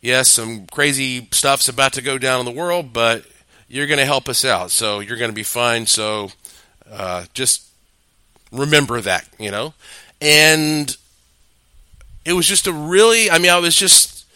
Yes, 0.00 0.30
some 0.32 0.66
crazy 0.66 1.28
stuff's 1.30 1.68
about 1.68 1.94
to 1.94 2.02
go 2.02 2.18
down 2.18 2.40
in 2.40 2.46
the 2.46 2.58
world, 2.60 2.92
but 2.92 3.24
you're 3.68 3.86
going 3.86 3.98
to 3.98 4.04
help 4.04 4.28
us 4.28 4.44
out. 4.44 4.70
So 4.70 5.00
you're 5.00 5.16
going 5.16 5.30
to 5.30 5.34
be 5.34 5.42
fine. 5.42 5.86
So 5.86 6.30
uh, 6.90 7.24
just 7.32 7.66
remember 8.50 9.00
that, 9.00 9.26
you 9.38 9.50
know? 9.50 9.74
And 10.20 10.94
it 12.24 12.34
was 12.34 12.46
just 12.46 12.66
a 12.66 12.72
really, 12.72 13.30
I 13.30 13.38
mean, 13.38 13.50
I 13.50 13.58
was 13.58 13.74
just, 13.74 14.26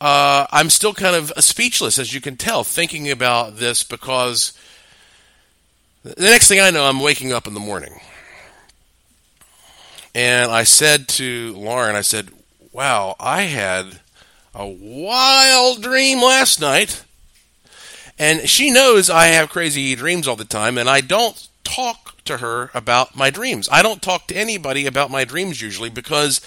uh, 0.00 0.46
I'm 0.50 0.70
still 0.70 0.94
kind 0.94 1.14
of 1.14 1.32
speechless, 1.44 1.98
as 1.98 2.14
you 2.14 2.20
can 2.20 2.36
tell, 2.36 2.64
thinking 2.64 3.10
about 3.10 3.56
this 3.56 3.84
because 3.84 4.52
the 6.14 6.30
next 6.30 6.48
thing 6.48 6.60
I 6.60 6.70
know, 6.70 6.84
I'm 6.84 7.00
waking 7.00 7.32
up 7.32 7.46
in 7.46 7.54
the 7.54 7.60
morning. 7.60 8.00
And 10.14 10.50
I 10.50 10.62
said 10.62 11.08
to 11.08 11.54
Lauren, 11.56 11.96
I 11.96 12.00
said, 12.00 12.30
wow, 12.72 13.16
I 13.20 13.42
had 13.42 14.00
a 14.54 14.66
wild 14.66 15.82
dream 15.82 16.22
last 16.22 16.60
night 16.60 17.04
and 18.18 18.48
she 18.48 18.70
knows 18.70 19.10
I 19.10 19.26
have 19.26 19.50
crazy 19.50 19.94
dreams 19.94 20.26
all 20.26 20.36
the 20.36 20.44
time, 20.44 20.78
and 20.78 20.88
I 20.88 21.00
don't 21.00 21.48
talk 21.64 22.22
to 22.24 22.38
her 22.38 22.70
about 22.72 23.14
my 23.14 23.30
dreams. 23.30 23.68
I 23.70 23.82
don't 23.82 24.00
talk 24.00 24.26
to 24.28 24.36
anybody 24.36 24.86
about 24.86 25.10
my 25.10 25.24
dreams 25.24 25.60
usually 25.60 25.90
because 25.90 26.40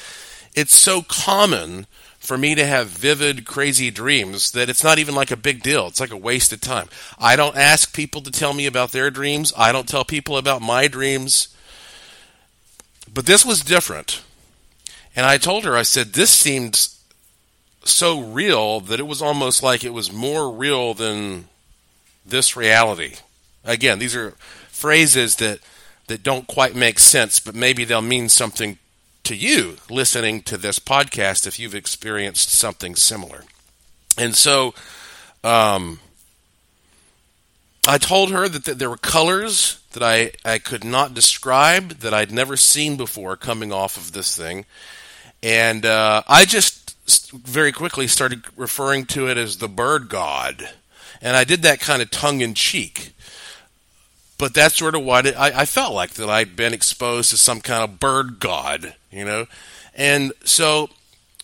it's 0.56 0.76
so 0.76 1.04
common 1.04 1.86
for 2.20 2.38
me 2.38 2.54
to 2.54 2.66
have 2.66 2.88
vivid, 2.88 3.46
crazy 3.46 3.90
dreams 3.90 4.52
that 4.52 4.70
it's 4.70 4.84
not 4.84 5.00
even 5.00 5.16
like 5.16 5.32
a 5.32 5.38
big 5.38 5.64
deal. 5.64 5.88
It's 5.88 6.00
like 6.00 6.12
a 6.12 6.18
waste 6.18 6.52
of 6.54 6.62
time. 6.62 6.90
I 7.18 7.36
don't 7.36 7.56
ask 7.56 7.94
people 7.94 8.22
to 8.22 8.32
tell 8.32 8.54
me 8.54 8.66
about 8.66 8.92
their 8.92 9.10
dreams, 9.10 9.54
I 9.58 9.72
don't 9.72 9.88
tell 9.88 10.06
people 10.06 10.38
about 10.38 10.62
my 10.62 10.88
dreams. 10.88 11.48
But 13.12 13.26
this 13.26 13.44
was 13.44 13.62
different. 13.62 14.22
And 15.16 15.26
I 15.26 15.38
told 15.38 15.66
her, 15.66 15.76
I 15.76 15.82
said, 15.82 16.14
this 16.14 16.30
seemed 16.30 16.90
so 17.84 18.20
real 18.20 18.80
that 18.82 19.00
it 19.00 19.08
was 19.08 19.22
almost 19.22 19.64
like 19.64 19.84
it 19.84 19.94
was 19.94 20.12
more 20.12 20.52
real 20.52 20.94
than 20.94 21.48
this 22.26 22.56
reality. 22.56 23.16
Again, 23.66 24.00
these 24.00 24.16
are 24.16 24.32
phrases 24.68 25.38
that, 25.38 25.60
that 26.08 26.22
don't 26.22 26.48
quite 26.48 26.76
make 26.76 27.00
sense, 27.00 27.40
but 27.40 27.56
maybe 27.56 27.84
they'll 27.84 28.02
mean 28.02 28.30
something 28.30 28.78
to 29.30 29.36
you 29.36 29.78
listening 29.90 30.42
to 30.42 30.58
this 30.58 30.80
podcast 30.80 31.48
if 31.48 31.60
you've 31.60 31.76
experienced 31.76 32.50
something 32.50 32.96
similar. 32.96 33.44
And 34.18 34.36
so 34.36 34.74
um, 35.44 36.00
I 37.88 37.98
told 37.98 38.32
her 38.32 38.50
that, 38.50 38.80
there 38.80 38.90
were 38.90 38.98
colors 38.98 39.80
that 39.94 40.04
I, 40.04 40.32
I 40.44 40.58
could 40.58 40.84
not 40.84 41.14
describe, 41.14 42.00
that 42.00 42.14
I'd 42.14 42.32
never 42.32 42.58
seen 42.58 42.98
before 42.98 43.38
coming 43.38 43.72
off 43.72 43.98
of 43.98 44.12
this 44.12 44.36
thing. 44.36 44.66
And 45.42 45.86
uh, 45.86 46.24
I 46.28 46.46
just 46.46 46.96
very 47.32 47.72
quickly 47.72 48.08
started 48.08 48.44
referring 48.56 49.06
to 49.08 49.28
it 49.28 49.38
as 49.38 49.58
the 49.58 49.70
bird 49.70 50.10
god 50.10 50.70
and 51.22 51.36
I 51.36 51.44
did 51.44 51.64
that 51.64 51.80
kind 51.80 52.02
of 52.02 52.12
tongue 52.12 52.42
in 52.42 52.54
cheek. 52.54 53.14
But 54.40 54.56
that's 54.56 54.78
sort 54.78 54.96
of 54.96 55.04
what 55.04 55.28
it, 55.28 55.36
I, 55.38 55.62
I 55.62 55.66
felt 55.66 55.94
like 55.94 56.12
that 56.12 56.30
I'd 56.30 56.56
been 56.56 56.74
exposed 56.74 57.30
to 57.30 57.38
some 57.38 57.62
kind 57.62 57.84
of 57.84 58.00
bird 58.00 58.40
god, 58.40 58.96
you 59.12 59.26
know. 59.26 59.46
And 59.94 60.32
so 60.46 60.90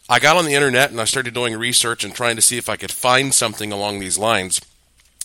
I 0.09 0.19
got 0.19 0.37
on 0.37 0.45
the 0.45 0.53
internet 0.55 0.91
and 0.91 1.01
I 1.01 1.03
started 1.03 1.33
doing 1.33 1.57
research 1.57 2.03
and 2.03 2.15
trying 2.15 2.37
to 2.37 2.41
see 2.41 2.57
if 2.57 2.69
I 2.69 2.77
could 2.77 2.91
find 2.91 3.33
something 3.33 3.71
along 3.71 3.99
these 3.99 4.17
lines. 4.17 4.61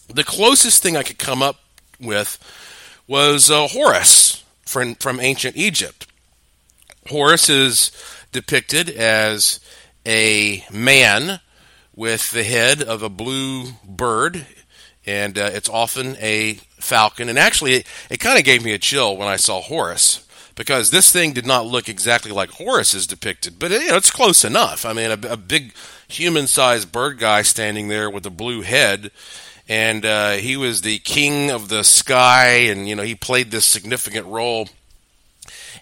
The 0.09 0.25
closest 0.25 0.83
thing 0.83 0.97
I 0.97 1.05
could 1.05 1.19
come 1.19 1.43
up 1.43 1.61
with 2.01 2.39
was 3.07 3.51
uh, 3.51 3.69
Horus 3.69 4.43
from, 4.67 4.97
from 4.97 5.21
ancient 5.21 5.57
Egypt. 5.57 6.09
Horus 7.09 7.49
is 7.49 7.93
depicted 8.33 8.91
as 8.91 9.61
a 10.05 10.65
man 10.73 11.41
with 11.95 12.31
the 12.33 12.45
head 12.45 12.83
of 12.83 13.03
a 13.03 13.09
blue 13.09 13.73
bird, 13.85 14.47
and 15.07 15.39
uh, 15.39 15.51
it's 15.53 15.69
often 15.69 16.17
a 16.21 16.55
falcon. 16.79 17.29
And 17.29 17.39
actually, 17.39 17.75
it, 17.75 17.87
it 18.11 18.21
kind 18.21 18.39
of 18.39 18.45
gave 18.45 18.65
me 18.65 18.73
a 18.73 18.79
chill 18.79 19.17
when 19.17 19.29
I 19.29 19.37
saw 19.37 19.61
Horus 19.61 20.27
because 20.55 20.91
this 20.91 21.11
thing 21.11 21.33
did 21.33 21.47
not 21.47 21.67
look 21.67 21.89
exactly 21.89 22.31
like 22.31 22.51
Horus 22.51 22.95
is 22.95 23.07
depicted, 23.07 23.59
but 23.59 23.71
you 23.71 23.89
know, 23.89 23.97
it's 23.97 24.11
close 24.11 24.45
enough. 24.45 24.85
I 24.85 24.93
mean, 24.93 25.11
a, 25.11 25.33
a 25.33 25.37
big 25.37 25.73
human-sized 26.09 26.93
bird 26.93 27.19
guy 27.19 27.43
standing 27.43 27.89
there 27.89 28.11
with 28.11 28.27
a 28.27 28.31
blue 28.31 28.63
head, 28.63 29.11
and 29.69 30.05
uh, 30.05 30.33
he 30.33 30.57
was 30.57 30.83
the 30.83 30.99
king 30.99 31.51
of 31.51 31.69
the 31.69 31.83
sky, 31.83 32.49
and 32.49 32.89
you 32.89 32.95
know 32.95 33.03
he 33.03 33.15
played 33.15 33.51
this 33.51 33.65
significant 33.65 34.27
role. 34.27 34.69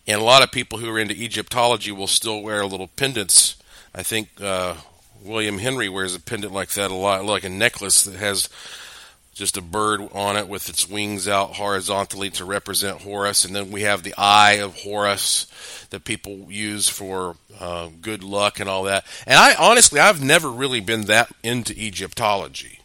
And 0.07 0.21
a 0.21 0.25
lot 0.25 0.43
of 0.43 0.53
people 0.53 0.79
who 0.79 0.89
are 0.91 0.99
into 0.99 1.15
Egyptology 1.15 1.93
will 1.93 2.07
still 2.07 2.41
wear 2.41 2.65
little 2.65 2.89
pendants. 2.89 3.57
I 3.95 4.03
think 4.03 4.29
uh, 4.41 4.75
William 5.23 5.59
Henry 5.59 5.89
wears 5.89 6.15
a 6.15 6.21
pendant 6.21 6.53
like 6.53 6.71
that 6.71 6.91
a 6.91 6.95
lot, 6.95 7.25
like 7.25 7.45
a 7.45 7.51
necklace 7.51 8.05
that 8.05 8.17
has 8.17 8.49
just 9.38 9.57
a 9.57 9.62
bird 9.62 10.00
on 10.12 10.37
it 10.37 10.49
with 10.49 10.68
its 10.68 10.88
wings 10.88 11.28
out 11.28 11.54
horizontally 11.54 12.28
to 12.28 12.45
represent 12.45 13.02
Horus. 13.02 13.45
And 13.45 13.54
then 13.54 13.71
we 13.71 13.83
have 13.83 14.02
the 14.02 14.14
eye 14.18 14.54
of 14.54 14.75
Horus 14.75 15.47
that 15.90 16.04
people 16.04 16.49
use 16.50 16.88
for 16.88 17.37
uh, 17.61 17.88
good 18.02 18.25
luck 18.25 18.59
and 18.59 18.68
all 18.68 18.83
that. 18.83 19.07
And 19.26 19.38
I 19.38 19.54
honestly, 19.54 20.00
I've 20.00 20.23
never 20.23 20.50
really 20.50 20.80
been 20.80 21.02
that 21.02 21.30
into 21.45 21.73
Egyptology. 21.73 22.80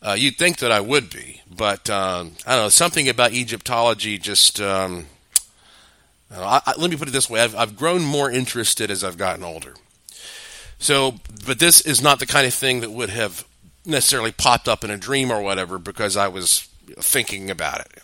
Uh, 0.00 0.16
you'd 0.18 0.38
think 0.38 0.58
that 0.58 0.72
I 0.72 0.80
would 0.80 1.10
be, 1.10 1.42
but 1.54 1.90
um, 1.90 2.32
I 2.46 2.56
don't 2.56 2.64
know. 2.64 2.68
Something 2.70 3.08
about 3.08 3.32
Egyptology 3.32 4.18
just. 4.18 4.60
Um, 4.60 5.06
I, 6.30 6.62
I, 6.66 6.72
let 6.78 6.90
me 6.90 6.96
put 6.96 7.08
it 7.08 7.12
this 7.12 7.28
way 7.28 7.40
I've, 7.40 7.54
I've 7.54 7.76
grown 7.76 8.02
more 8.02 8.30
interested 8.30 8.90
as 8.90 9.04
I've 9.04 9.18
gotten 9.18 9.44
older. 9.44 9.74
So, 10.78 11.16
but 11.46 11.58
this 11.58 11.82
is 11.82 12.02
not 12.02 12.18
the 12.18 12.26
kind 12.26 12.46
of 12.46 12.54
thing 12.54 12.80
that 12.80 12.90
would 12.90 13.10
have 13.10 13.46
necessarily 13.84 14.32
popped 14.32 14.68
up 14.68 14.84
in 14.84 14.90
a 14.90 14.96
dream 14.96 15.30
or 15.30 15.42
whatever 15.42 15.78
because 15.78 16.16
I 16.16 16.28
was 16.28 16.68
thinking 16.98 17.50
about 17.50 17.80
it. 17.80 18.02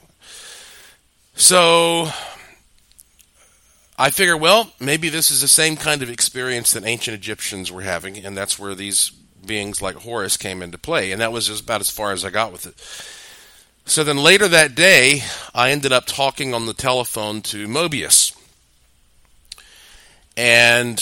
So 1.34 2.10
I 3.99 4.10
figure, 4.10 4.37
well, 4.37 4.72
maybe 4.80 5.08
this 5.08 5.30
is 5.30 5.40
the 5.40 5.49
same 5.49 5.76
kind 5.76 6.02
of 6.02 6.10
experience 6.10 6.72
that 6.72 6.84
ancient 6.84 7.14
Egyptians 7.14 7.70
were 7.70 7.82
having, 7.82 8.18
and 8.18 8.37
that's 8.37 8.58
where 8.58 8.75
these 8.75 9.10
beings 9.44 9.80
like 9.80 9.96
Horus 9.96 10.37
came 10.37 10.62
into 10.62 10.78
play. 10.78 11.12
And 11.12 11.20
that 11.20 11.32
was 11.32 11.46
just 11.46 11.64
about 11.64 11.80
as 11.80 11.90
far 11.90 12.12
as 12.12 12.25
I 12.25 12.30
got 12.30 12.52
with 12.52 12.66
it. 12.66 12.75
So 13.87 14.04
then 14.04 14.18
later 14.18 14.49
that 14.49 14.75
day, 14.75 15.22
I 15.54 15.70
ended 15.70 15.92
up 15.92 16.06
talking 16.06 16.54
on 16.54 16.66
the 16.66 16.75
telephone 16.75 17.42
to 17.42 17.66
Mobius. 17.66 18.37
And 20.37 20.99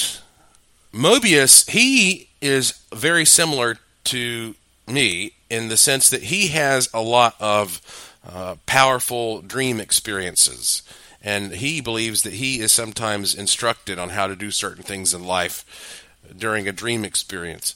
Mobius, 0.92 1.68
he 1.70 2.28
is 2.40 2.80
very 2.92 3.25
similar 3.25 3.76
to 4.04 4.54
me 4.90 5.33
in 5.50 5.68
the 5.68 5.76
sense 5.76 6.11
that 6.11 6.25
he 6.25 6.49
has 6.49 6.88
a 6.92 7.00
lot 7.00 7.35
of 7.40 7.80
uh, 8.28 8.57
powerful 8.66 9.40
dream 9.42 9.80
experiences. 9.80 10.83
And 11.23 11.52
he 11.52 11.80
believes 11.80 12.23
that 12.23 12.35
he 12.35 12.61
is 12.61 12.73
sometimes 12.73 13.35
instructed 13.35 13.99
on 13.99 14.11
how 14.11 14.26
to 14.26 14.37
do 14.37 14.50
certain 14.50 14.83
things 14.83 15.12
in 15.12 15.25
life 15.25 16.07
during 16.37 16.68
a 16.68 16.73
dream 16.73 17.04
experience. 17.04 17.75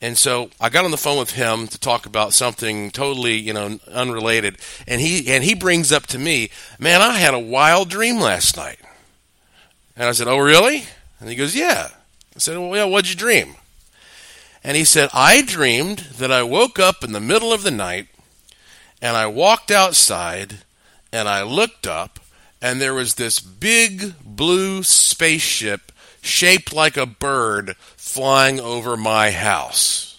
And 0.00 0.16
so 0.16 0.50
I 0.60 0.70
got 0.70 0.86
on 0.86 0.90
the 0.90 0.96
phone 0.96 1.18
with 1.18 1.32
him 1.32 1.66
to 1.68 1.78
talk 1.78 2.06
about 2.06 2.32
something 2.32 2.90
totally, 2.90 3.34
you 3.34 3.52
know, 3.52 3.78
unrelated. 3.88 4.56
And 4.86 5.00
he 5.00 5.30
and 5.30 5.44
he 5.44 5.54
brings 5.54 5.92
up 5.92 6.06
to 6.08 6.18
me, 6.18 6.50
"Man, 6.78 7.02
I 7.02 7.18
had 7.18 7.34
a 7.34 7.38
wild 7.38 7.90
dream 7.90 8.18
last 8.18 8.56
night." 8.56 8.78
And 9.96 10.08
I 10.08 10.12
said, 10.12 10.26
"Oh, 10.26 10.38
really?" 10.38 10.84
And 11.20 11.28
he 11.28 11.36
goes, 11.36 11.54
"Yeah." 11.54 11.88
I 12.34 12.38
said, 12.38 12.56
"Well, 12.56 12.74
yeah, 12.74 12.84
what'd 12.84 13.10
you 13.10 13.16
dream?" 13.16 13.56
And 14.62 14.76
he 14.76 14.84
said, 14.84 15.08
I 15.12 15.42
dreamed 15.42 15.98
that 16.18 16.30
I 16.30 16.42
woke 16.42 16.78
up 16.78 17.02
in 17.02 17.12
the 17.12 17.20
middle 17.20 17.52
of 17.52 17.62
the 17.62 17.70
night 17.70 18.08
and 19.00 19.16
I 19.16 19.26
walked 19.26 19.70
outside 19.70 20.58
and 21.12 21.28
I 21.28 21.42
looked 21.42 21.86
up 21.86 22.20
and 22.60 22.80
there 22.80 22.94
was 22.94 23.14
this 23.14 23.40
big 23.40 24.14
blue 24.22 24.82
spaceship 24.82 25.92
shaped 26.20 26.72
like 26.72 26.96
a 26.96 27.06
bird 27.06 27.76
flying 27.96 28.60
over 28.60 28.96
my 28.96 29.30
house. 29.30 30.18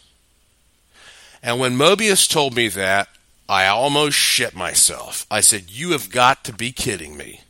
And 1.44 1.60
when 1.60 1.78
Mobius 1.78 2.28
told 2.30 2.56
me 2.56 2.68
that, 2.70 3.10
I 3.48 3.68
almost 3.68 4.18
shit 4.18 4.56
myself. 4.56 5.26
I 5.30 5.42
said, 5.42 5.70
You 5.70 5.92
have 5.92 6.10
got 6.10 6.44
to 6.46 6.54
be 6.54 6.72
kidding 6.72 7.18
me. 7.18 7.42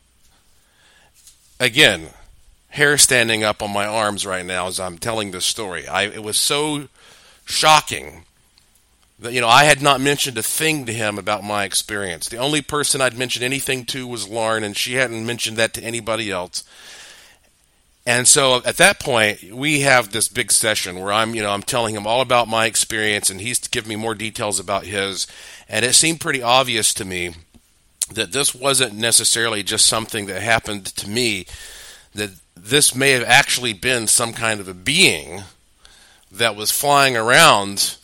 Again, 1.60 2.10
hair 2.72 2.98
standing 2.98 3.44
up 3.44 3.62
on 3.62 3.72
my 3.72 3.86
arms 3.86 4.25
right 4.25 4.46
now 4.46 4.68
as 4.68 4.80
I'm 4.80 4.98
telling 4.98 5.32
this 5.32 5.46
story. 5.46 5.88
I, 5.88 6.04
it 6.04 6.24
was 6.24 6.40
so 6.40 6.88
shocking 7.46 8.24
that, 9.20 9.34
you 9.34 9.42
know, 9.42 9.48
I 9.48 9.66
had 9.66 9.82
not 9.82 10.01
mentioned 10.01 10.38
a 10.38 10.44
thing 10.44 10.86
to 10.86 10.94
him 10.94 11.18
about 11.18 11.44
my 11.44 11.63
experience. 11.66 12.28
The 12.30 12.38
only 12.38 12.62
person 12.62 13.01
I'd 13.01 13.18
mentioned 13.18 13.44
anything 13.44 13.86
to 13.86 14.07
was 14.07 14.27
Lauren, 14.27 14.64
and 14.64 14.75
she 14.75 14.94
hadn't 14.94 15.25
mentioned 15.25 15.57
that 15.57 15.74
to 15.75 15.84
anybody 15.84 16.31
else. 16.31 16.64
And 18.05 18.27
so 18.27 18.62
at 18.66 18.77
that 18.77 19.00
point, 19.00 19.53
we 19.53 19.81
have 19.81 20.12
this 20.12 20.27
big 20.27 20.51
session 20.51 21.00
where 21.00 21.14
I'm, 21.14 21.36
you 21.36 21.44
know, 21.44 21.51
I'm 21.51 21.62
telling 21.62 21.94
him 21.94 22.07
all 22.07 22.22
about 22.22 22.48
my 22.48 22.66
experience, 22.66 23.29
and 23.29 23.42
he's 23.42 23.60
giving 23.60 23.90
me 23.90 23.96
more 23.96 24.16
details 24.16 24.60
about 24.60 24.86
his. 24.86 25.27
And 25.70 25.86
it 25.86 25.94
seemed 25.94 26.22
pretty 26.22 26.42
obvious 26.42 26.94
to 26.96 27.05
me 27.05 27.36
that 28.14 28.31
this 28.31 28.55
wasn't 28.55 28.96
necessarily 28.96 29.62
just 29.62 29.86
something 29.86 30.25
that 30.27 30.42
happened 30.42 30.86
to 30.86 31.10
me 31.10 31.46
that 32.13 32.31
this 32.55 32.93
may 32.93 33.11
have 33.11 33.24
actually 33.24 33.74
been 33.74 34.07
some 34.07 34.33
kind 34.33 34.59
of 34.59 34.67
a 34.67 34.74
being 34.74 35.43
that 36.31 36.55
was 36.55 36.71
flying 36.71 37.17
around 37.17 37.97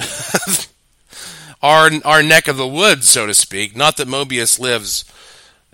our 1.61 1.89
our 2.03 2.23
neck 2.23 2.47
of 2.47 2.57
the 2.57 2.67
woods, 2.67 3.09
so 3.09 3.25
to 3.25 3.33
speak. 3.33 3.75
Not 3.75 3.97
that 3.97 4.07
Mobius 4.07 4.59
lives 4.59 5.05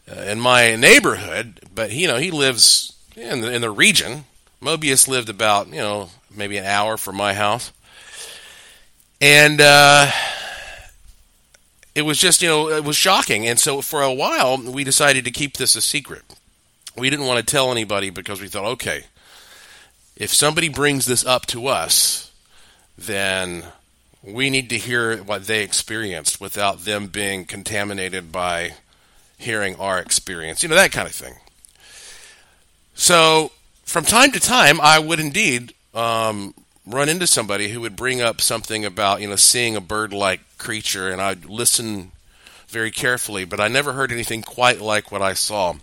uh, 0.10 0.22
in 0.22 0.40
my 0.40 0.76
neighborhood, 0.76 1.62
but 1.74 1.92
you 1.92 2.08
know 2.08 2.18
he 2.18 2.32
lives 2.32 2.94
in 3.16 3.42
the, 3.42 3.52
in 3.52 3.62
the 3.62 3.72
region. 3.72 4.26
Mobius 4.62 5.08
lived 5.08 5.30
about 5.30 5.68
you 5.68 5.82
know 5.82 6.10
maybe 6.36 6.58
an 6.58 6.66
hour 6.66 6.98
from 6.98 7.16
my 7.16 7.34
house, 7.34 7.72
and 9.22 9.60
uh, 9.62 10.10
it 11.96 12.04
was 12.04 12.18
just 12.18 12.42
you 12.42 12.50
know 12.50 12.70
it 12.70 12.84
was 12.84 12.96
shocking. 12.96 13.48
And 13.48 13.60
so 13.60 13.82
for 13.82 14.02
a 14.02 14.14
while 14.14 14.58
we 14.58 14.84
decided 14.84 15.26
to 15.26 15.32
keep 15.32 15.58
this 15.58 15.76
a 15.76 15.82
secret 15.82 16.24
we 16.96 17.10
didn't 17.10 17.26
want 17.26 17.46
to 17.46 17.52
tell 17.52 17.72
anybody 17.72 18.10
because 18.10 18.42
we 18.42 18.48
thought, 18.48 18.66
okay, 18.66 19.06
if 20.16 20.34
somebody 20.34 20.70
brings 20.70 21.06
this 21.06 21.26
up 21.26 21.46
to 21.48 21.68
us, 21.68 22.32
then 22.98 23.64
we 24.22 24.50
need 24.50 24.70
to 24.70 24.78
hear 24.78 25.18
what 25.18 25.48
they 25.48 25.64
experienced 25.64 26.40
without 26.40 26.86
them 26.86 27.08
being 27.08 27.46
contaminated 27.46 28.32
by 28.32 28.76
hearing 29.38 29.76
our 29.76 30.00
experience, 30.00 30.64
you 30.64 30.70
know, 30.70 30.76
that 30.76 30.92
kind 30.92 31.08
of 31.08 31.14
thing. 31.14 31.36
So, 32.96 33.52
from 33.84 34.06
time 34.06 34.32
to 34.32 34.40
time, 34.40 34.80
I 34.80 35.00
would 35.00 35.20
indeed 35.20 35.74
um, 35.94 36.54
run 36.86 37.10
into 37.10 37.28
somebody 37.28 37.70
who 37.70 37.82
would 37.82 37.96
bring 37.96 38.22
up 38.22 38.40
something 38.40 38.86
about, 38.86 39.22
you 39.22 39.28
know, 39.28 39.36
seeing 39.36 39.76
a 39.76 39.82
bird 39.82 40.14
like 40.14 40.42
creature, 40.58 41.10
and 41.10 41.22
I'd 41.22 41.46
listen 41.46 42.12
very 42.68 42.92
carefully, 42.92 43.46
but 43.46 43.60
I 43.60 43.68
never 43.68 43.94
heard 43.94 44.12
anything 44.12 44.42
quite 44.42 44.80
like 44.80 45.12
what 45.12 45.22
I 45.22 45.34
saw. 45.34 45.76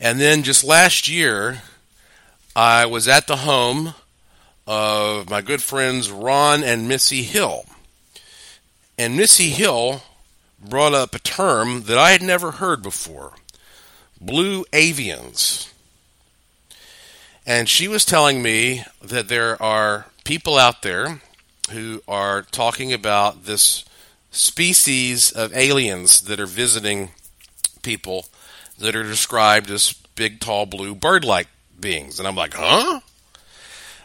And 0.00 0.18
then 0.18 0.42
just 0.42 0.64
last 0.64 1.08
year, 1.08 1.60
I 2.56 2.86
was 2.86 3.06
at 3.06 3.26
the 3.26 3.36
home 3.36 3.94
of 4.66 5.28
my 5.28 5.42
good 5.42 5.62
friends 5.62 6.10
Ron 6.10 6.64
and 6.64 6.88
Missy 6.88 7.22
Hill. 7.22 7.66
And 8.96 9.16
Missy 9.16 9.50
Hill 9.50 10.02
brought 10.58 10.94
up 10.94 11.14
a 11.14 11.18
term 11.18 11.82
that 11.82 11.98
I 11.98 12.12
had 12.12 12.22
never 12.22 12.52
heard 12.52 12.82
before 12.82 13.32
blue 14.20 14.64
avians. 14.72 15.70
And 17.46 17.68
she 17.68 17.88
was 17.88 18.04
telling 18.04 18.42
me 18.42 18.84
that 19.02 19.28
there 19.28 19.60
are 19.62 20.06
people 20.24 20.56
out 20.56 20.82
there 20.82 21.20
who 21.72 22.02
are 22.06 22.42
talking 22.42 22.92
about 22.92 23.44
this 23.44 23.84
species 24.30 25.32
of 25.32 25.54
aliens 25.54 26.22
that 26.22 26.40
are 26.40 26.46
visiting 26.46 27.10
people 27.82 28.26
that 28.80 28.96
are 28.96 29.02
described 29.02 29.70
as 29.70 29.94
big, 30.14 30.40
tall, 30.40 30.66
blue, 30.66 30.94
bird 30.94 31.24
like 31.24 31.48
beings. 31.78 32.18
And 32.18 32.26
I'm 32.26 32.36
like, 32.36 32.54
huh? 32.54 33.00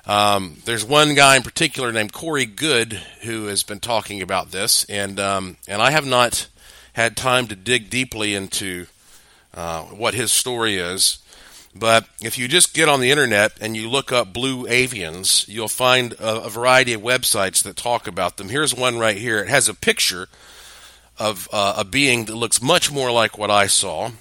Um, 0.08 0.58
there's 0.66 0.86
one 0.86 1.16
guy 1.16 1.36
in 1.36 1.42
particular 1.42 1.92
named 1.92 2.14
Corey 2.14 2.46
Goode 2.46 2.94
who 3.22 3.48
has 3.48 3.64
been 3.64 3.80
talking 3.80 4.22
about 4.22 4.52
this, 4.52 4.86
and 4.86 5.20
um, 5.20 5.58
and 5.68 5.82
I 5.82 5.90
have 5.90 6.06
not 6.06 6.48
had 6.94 7.18
time 7.18 7.48
to 7.48 7.56
dig 7.56 7.90
deeply 7.90 8.36
into 8.36 8.86
uh, 9.54 9.82
what 9.84 10.14
his 10.14 10.32
story 10.32 10.78
is. 10.78 11.18
But 11.78 12.08
if 12.22 12.38
you 12.38 12.48
just 12.48 12.74
get 12.74 12.88
on 12.88 13.02
the 13.02 13.12
internet 13.12 13.54
and 13.60 13.76
you 13.76 13.90
look 13.90 14.12
up 14.12 14.32
blue 14.32 14.66
avians, 14.68 15.46
you'll 15.48 15.68
find 15.68 16.14
a, 16.14 16.44
a 16.44 16.50
variety 16.50 16.94
of 16.94 17.02
websites 17.02 17.64
that 17.64 17.76
talk 17.76 18.08
about 18.08 18.38
them. 18.38 18.48
Here's 18.48 18.74
one 18.74 18.98
right 18.98 19.18
here. 19.18 19.40
It 19.40 19.50
has 19.50 19.68
a 19.68 19.74
picture 19.74 20.28
of 21.18 21.50
uh, 21.52 21.74
a 21.78 21.84
being 21.84 22.26
that 22.26 22.36
looks 22.36 22.62
much 22.62 22.92
more 22.92 23.12
like 23.12 23.38
what 23.38 23.52
I 23.52 23.68
saw 23.68 24.12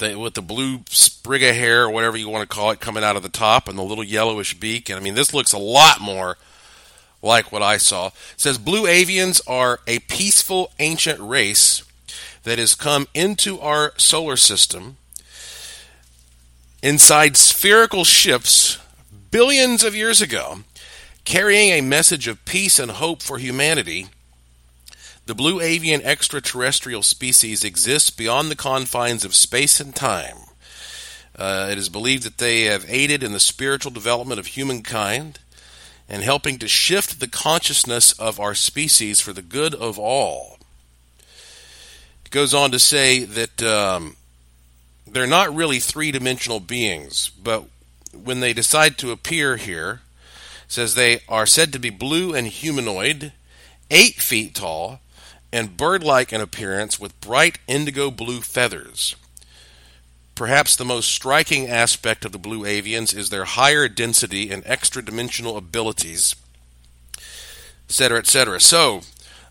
the, 0.00 0.18
with 0.18 0.34
the 0.34 0.42
blue 0.42 0.80
sprig 0.88 1.42
of 1.42 1.54
hair 1.54 1.84
or 1.84 1.90
whatever 1.90 2.16
you 2.16 2.28
want 2.28 2.48
to 2.48 2.54
call 2.54 2.70
it 2.72 2.80
coming 2.80 3.04
out 3.04 3.16
of 3.16 3.22
the 3.22 3.28
top 3.28 3.68
and 3.68 3.78
the 3.78 3.82
little 3.82 4.04
yellowish 4.04 4.58
beak. 4.58 4.90
And 4.90 4.98
I 4.98 5.02
mean, 5.02 5.14
this 5.14 5.32
looks 5.32 5.52
a 5.52 5.58
lot 5.58 6.00
more 6.00 6.36
like 7.22 7.52
what 7.52 7.62
I 7.62 7.76
saw. 7.76 8.08
It 8.08 8.14
says 8.36 8.58
blue 8.58 8.84
avians 8.84 9.40
are 9.46 9.80
a 9.86 10.00
peaceful 10.00 10.72
ancient 10.78 11.20
race 11.20 11.84
that 12.42 12.58
has 12.58 12.74
come 12.74 13.06
into 13.14 13.60
our 13.60 13.92
solar 13.96 14.36
system 14.36 14.96
inside 16.82 17.36
spherical 17.36 18.04
ships 18.04 18.78
billions 19.30 19.84
of 19.84 19.94
years 19.94 20.20
ago, 20.20 20.60
carrying 21.24 21.68
a 21.68 21.82
message 21.82 22.26
of 22.26 22.44
peace 22.44 22.78
and 22.78 22.92
hope 22.92 23.22
for 23.22 23.38
humanity 23.38 24.08
the 25.30 25.34
blue 25.36 25.60
avian 25.60 26.02
extraterrestrial 26.02 27.04
species 27.04 27.62
exists 27.62 28.10
beyond 28.10 28.50
the 28.50 28.56
confines 28.56 29.24
of 29.24 29.32
space 29.32 29.78
and 29.78 29.94
time. 29.94 30.38
Uh, 31.36 31.68
it 31.70 31.78
is 31.78 31.88
believed 31.88 32.24
that 32.24 32.38
they 32.38 32.62
have 32.62 32.84
aided 32.88 33.22
in 33.22 33.30
the 33.30 33.38
spiritual 33.38 33.92
development 33.92 34.40
of 34.40 34.46
humankind, 34.46 35.38
and 36.08 36.24
helping 36.24 36.58
to 36.58 36.66
shift 36.66 37.20
the 37.20 37.28
consciousness 37.28 38.10
of 38.14 38.40
our 38.40 38.56
species 38.56 39.20
for 39.20 39.32
the 39.32 39.40
good 39.40 39.72
of 39.72 40.00
all. 40.00 40.58
It 42.24 42.32
goes 42.32 42.52
on 42.52 42.72
to 42.72 42.80
say 42.80 43.22
that 43.22 43.62
um, 43.62 44.16
they're 45.06 45.28
not 45.28 45.54
really 45.54 45.78
three 45.78 46.10
dimensional 46.10 46.58
beings, 46.58 47.30
but 47.40 47.66
when 48.12 48.40
they 48.40 48.52
decide 48.52 48.98
to 48.98 49.12
appear 49.12 49.58
here, 49.58 50.00
says 50.66 50.96
they 50.96 51.20
are 51.28 51.46
said 51.46 51.72
to 51.72 51.78
be 51.78 51.90
blue 51.90 52.34
and 52.34 52.48
humanoid, 52.48 53.32
eight 53.92 54.16
feet 54.16 54.56
tall, 54.56 54.98
and 55.52 55.76
bird 55.76 56.02
like 56.02 56.32
in 56.32 56.40
appearance 56.40 56.98
with 57.00 57.20
bright 57.20 57.58
indigo 57.66 58.10
blue 58.10 58.40
feathers. 58.40 59.16
Perhaps 60.34 60.76
the 60.76 60.84
most 60.84 61.10
striking 61.10 61.68
aspect 61.68 62.24
of 62.24 62.32
the 62.32 62.38
blue 62.38 62.60
avians 62.60 63.14
is 63.14 63.28
their 63.28 63.44
higher 63.44 63.88
density 63.88 64.50
and 64.50 64.62
extra 64.64 65.04
dimensional 65.04 65.56
abilities, 65.56 66.34
etc., 67.88 68.20
etc. 68.20 68.58
So, 68.60 69.02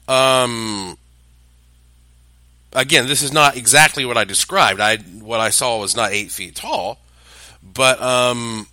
um, 0.07 0.97
again, 2.73 3.05
this 3.05 3.21
is 3.21 3.31
not 3.31 3.55
exactly 3.55 4.03
what 4.03 4.17
I 4.17 4.23
described. 4.23 4.79
I 4.79 4.97
what 4.97 5.39
I 5.39 5.51
saw 5.51 5.79
was 5.79 5.95
not 5.95 6.11
eight 6.11 6.31
feet 6.31 6.55
tall, 6.55 6.97
but 7.61 8.01
um, 8.01 8.65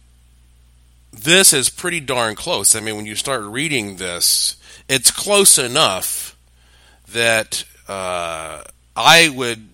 this 1.12 1.52
is 1.52 1.68
pretty 1.68 2.00
darn 2.00 2.34
close. 2.34 2.74
I 2.74 2.80
mean, 2.80 2.96
when 2.96 3.06
you 3.06 3.14
start 3.14 3.42
reading 3.42 3.96
this, 3.96 4.56
it's 4.88 5.10
close 5.10 5.58
enough 5.58 6.25
that 7.12 7.64
uh, 7.88 8.62
I 8.94 9.28
would, 9.28 9.66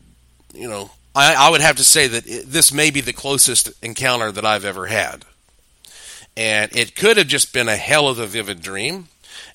you 0.55 0.69
know, 0.69 0.91
I, 1.15 1.35
I, 1.35 1.51
would 1.51 1.61
have 1.61 1.77
to 1.77 1.85
say 1.85 2.09
that 2.09 2.27
it, 2.27 2.47
this 2.47 2.73
may 2.73 2.91
be 2.91 3.01
the 3.01 3.13
closest 3.13 3.71
encounter 3.83 4.33
that 4.33 4.45
I've 4.45 4.65
ever 4.65 4.87
had. 4.87 5.25
And 6.37 6.75
it 6.75 6.97
could 6.97 7.17
have 7.19 7.27
just 7.27 7.53
been 7.53 7.69
a 7.69 7.77
hell 7.77 8.09
of 8.09 8.19
a 8.19 8.27
vivid 8.27 8.63
dream. 8.63 9.09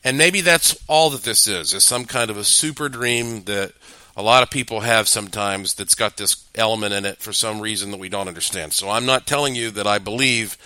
And 0.04 0.18
maybe 0.18 0.42
that's 0.42 0.78
all 0.88 1.10
that 1.12 1.24
this 1.24 1.48
is, 1.48 1.74
is 1.74 1.84
some 1.84 2.06
kind 2.06 2.30
of 2.30 2.38
a 2.38 2.44
super 2.44 2.90
dream 2.90 3.44
that 3.44 3.74
a 4.16 4.22
lot 4.22 4.44
of 4.44 4.50
people 4.50 4.82
have 4.82 5.08
sometimes 5.08 5.76
that's 5.76 5.96
got 5.96 6.18
this 6.18 6.44
element 6.56 6.94
in 6.94 7.06
it 7.06 7.20
for 7.20 7.34
some 7.34 7.60
reason 7.60 7.92
that 7.92 8.00
we 8.00 8.10
don't 8.10 8.28
understand. 8.28 8.74
So 8.74 8.90
I'm 8.90 9.06
not 9.06 9.28
telling 9.28 9.56
you 9.56 9.72
that 9.72 9.88
I 9.88 10.00
believe 10.00 10.58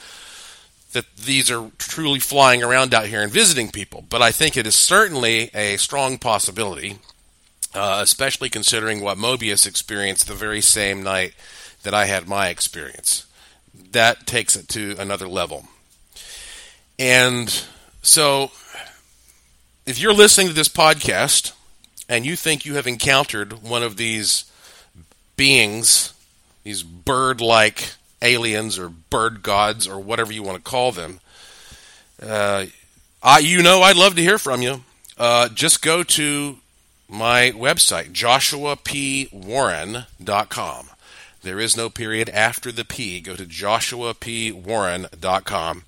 that 0.94 1.16
these 1.16 1.50
are 1.50 1.72
truly 1.78 2.20
flying 2.20 2.64
around 2.64 2.94
out 2.94 3.06
here 3.06 3.22
and 3.22 3.32
visiting 3.32 3.70
people, 3.72 4.06
but 4.10 4.22
I 4.22 4.32
think 4.32 4.58
it 4.58 4.68
is 4.68 4.76
certainly 4.76 5.50
a 5.54 5.78
strong 5.78 6.18
possibility, 6.18 6.98
uh, 7.74 8.00
especially 8.02 8.50
considering 8.50 9.02
what 9.02 9.18
Mobius 9.18 9.66
experienced 9.66 10.28
the 10.28 10.34
very 10.34 10.62
same 10.62 11.02
night 11.02 11.34
that 11.84 11.94
I 11.94 12.06
had 12.06 12.28
my 12.28 12.50
experience. 12.50 13.26
That 13.92 14.28
takes 14.28 14.56
it 14.56 14.68
to 14.70 14.96
another 15.00 15.28
level. 15.28 15.66
And 17.00 17.64
so, 18.02 18.52
if 19.86 20.00
you're 20.00 20.14
listening 20.14 20.48
to 20.48 20.54
this 20.54 20.70
podcast, 20.70 21.54
and 22.12 22.26
you 22.26 22.36
think 22.36 22.66
you 22.66 22.76
have 22.76 22.88
encountered 22.88 23.64
one 23.64 23.84
of 23.84 23.96
these 23.96 24.44
beings, 25.38 26.14
these 26.64 26.84
bird 26.84 27.40
like 27.40 27.94
aliens 28.22 28.78
or 28.78 28.90
bird 28.90 29.42
gods 29.44 29.88
or 29.88 30.00
whatever 30.00 30.32
you 30.32 30.44
want 30.44 30.58
to 30.58 30.70
call 30.70 30.92
them, 30.92 31.20
uh, 32.22 32.66
I, 33.24 33.40
you 33.40 33.64
know 33.64 33.82
I'd 33.82 33.96
love 33.96 34.16
to 34.16 34.22
hear 34.22 34.38
from 34.38 34.62
you. 34.62 34.84
Uh, 35.18 35.50
just 35.50 35.82
go 35.82 36.04
to 36.04 36.58
my 37.08 37.52
website, 37.52 38.12
joshuapwarren.com. 38.12 40.88
There 41.44 41.60
is 41.60 41.76
no 41.76 41.90
period 41.90 42.30
after 42.30 42.72
the 42.72 42.86
P. 42.86 43.20
Go 43.20 43.36
to 43.36 43.46
joshuapwarren.com. 43.46 45.84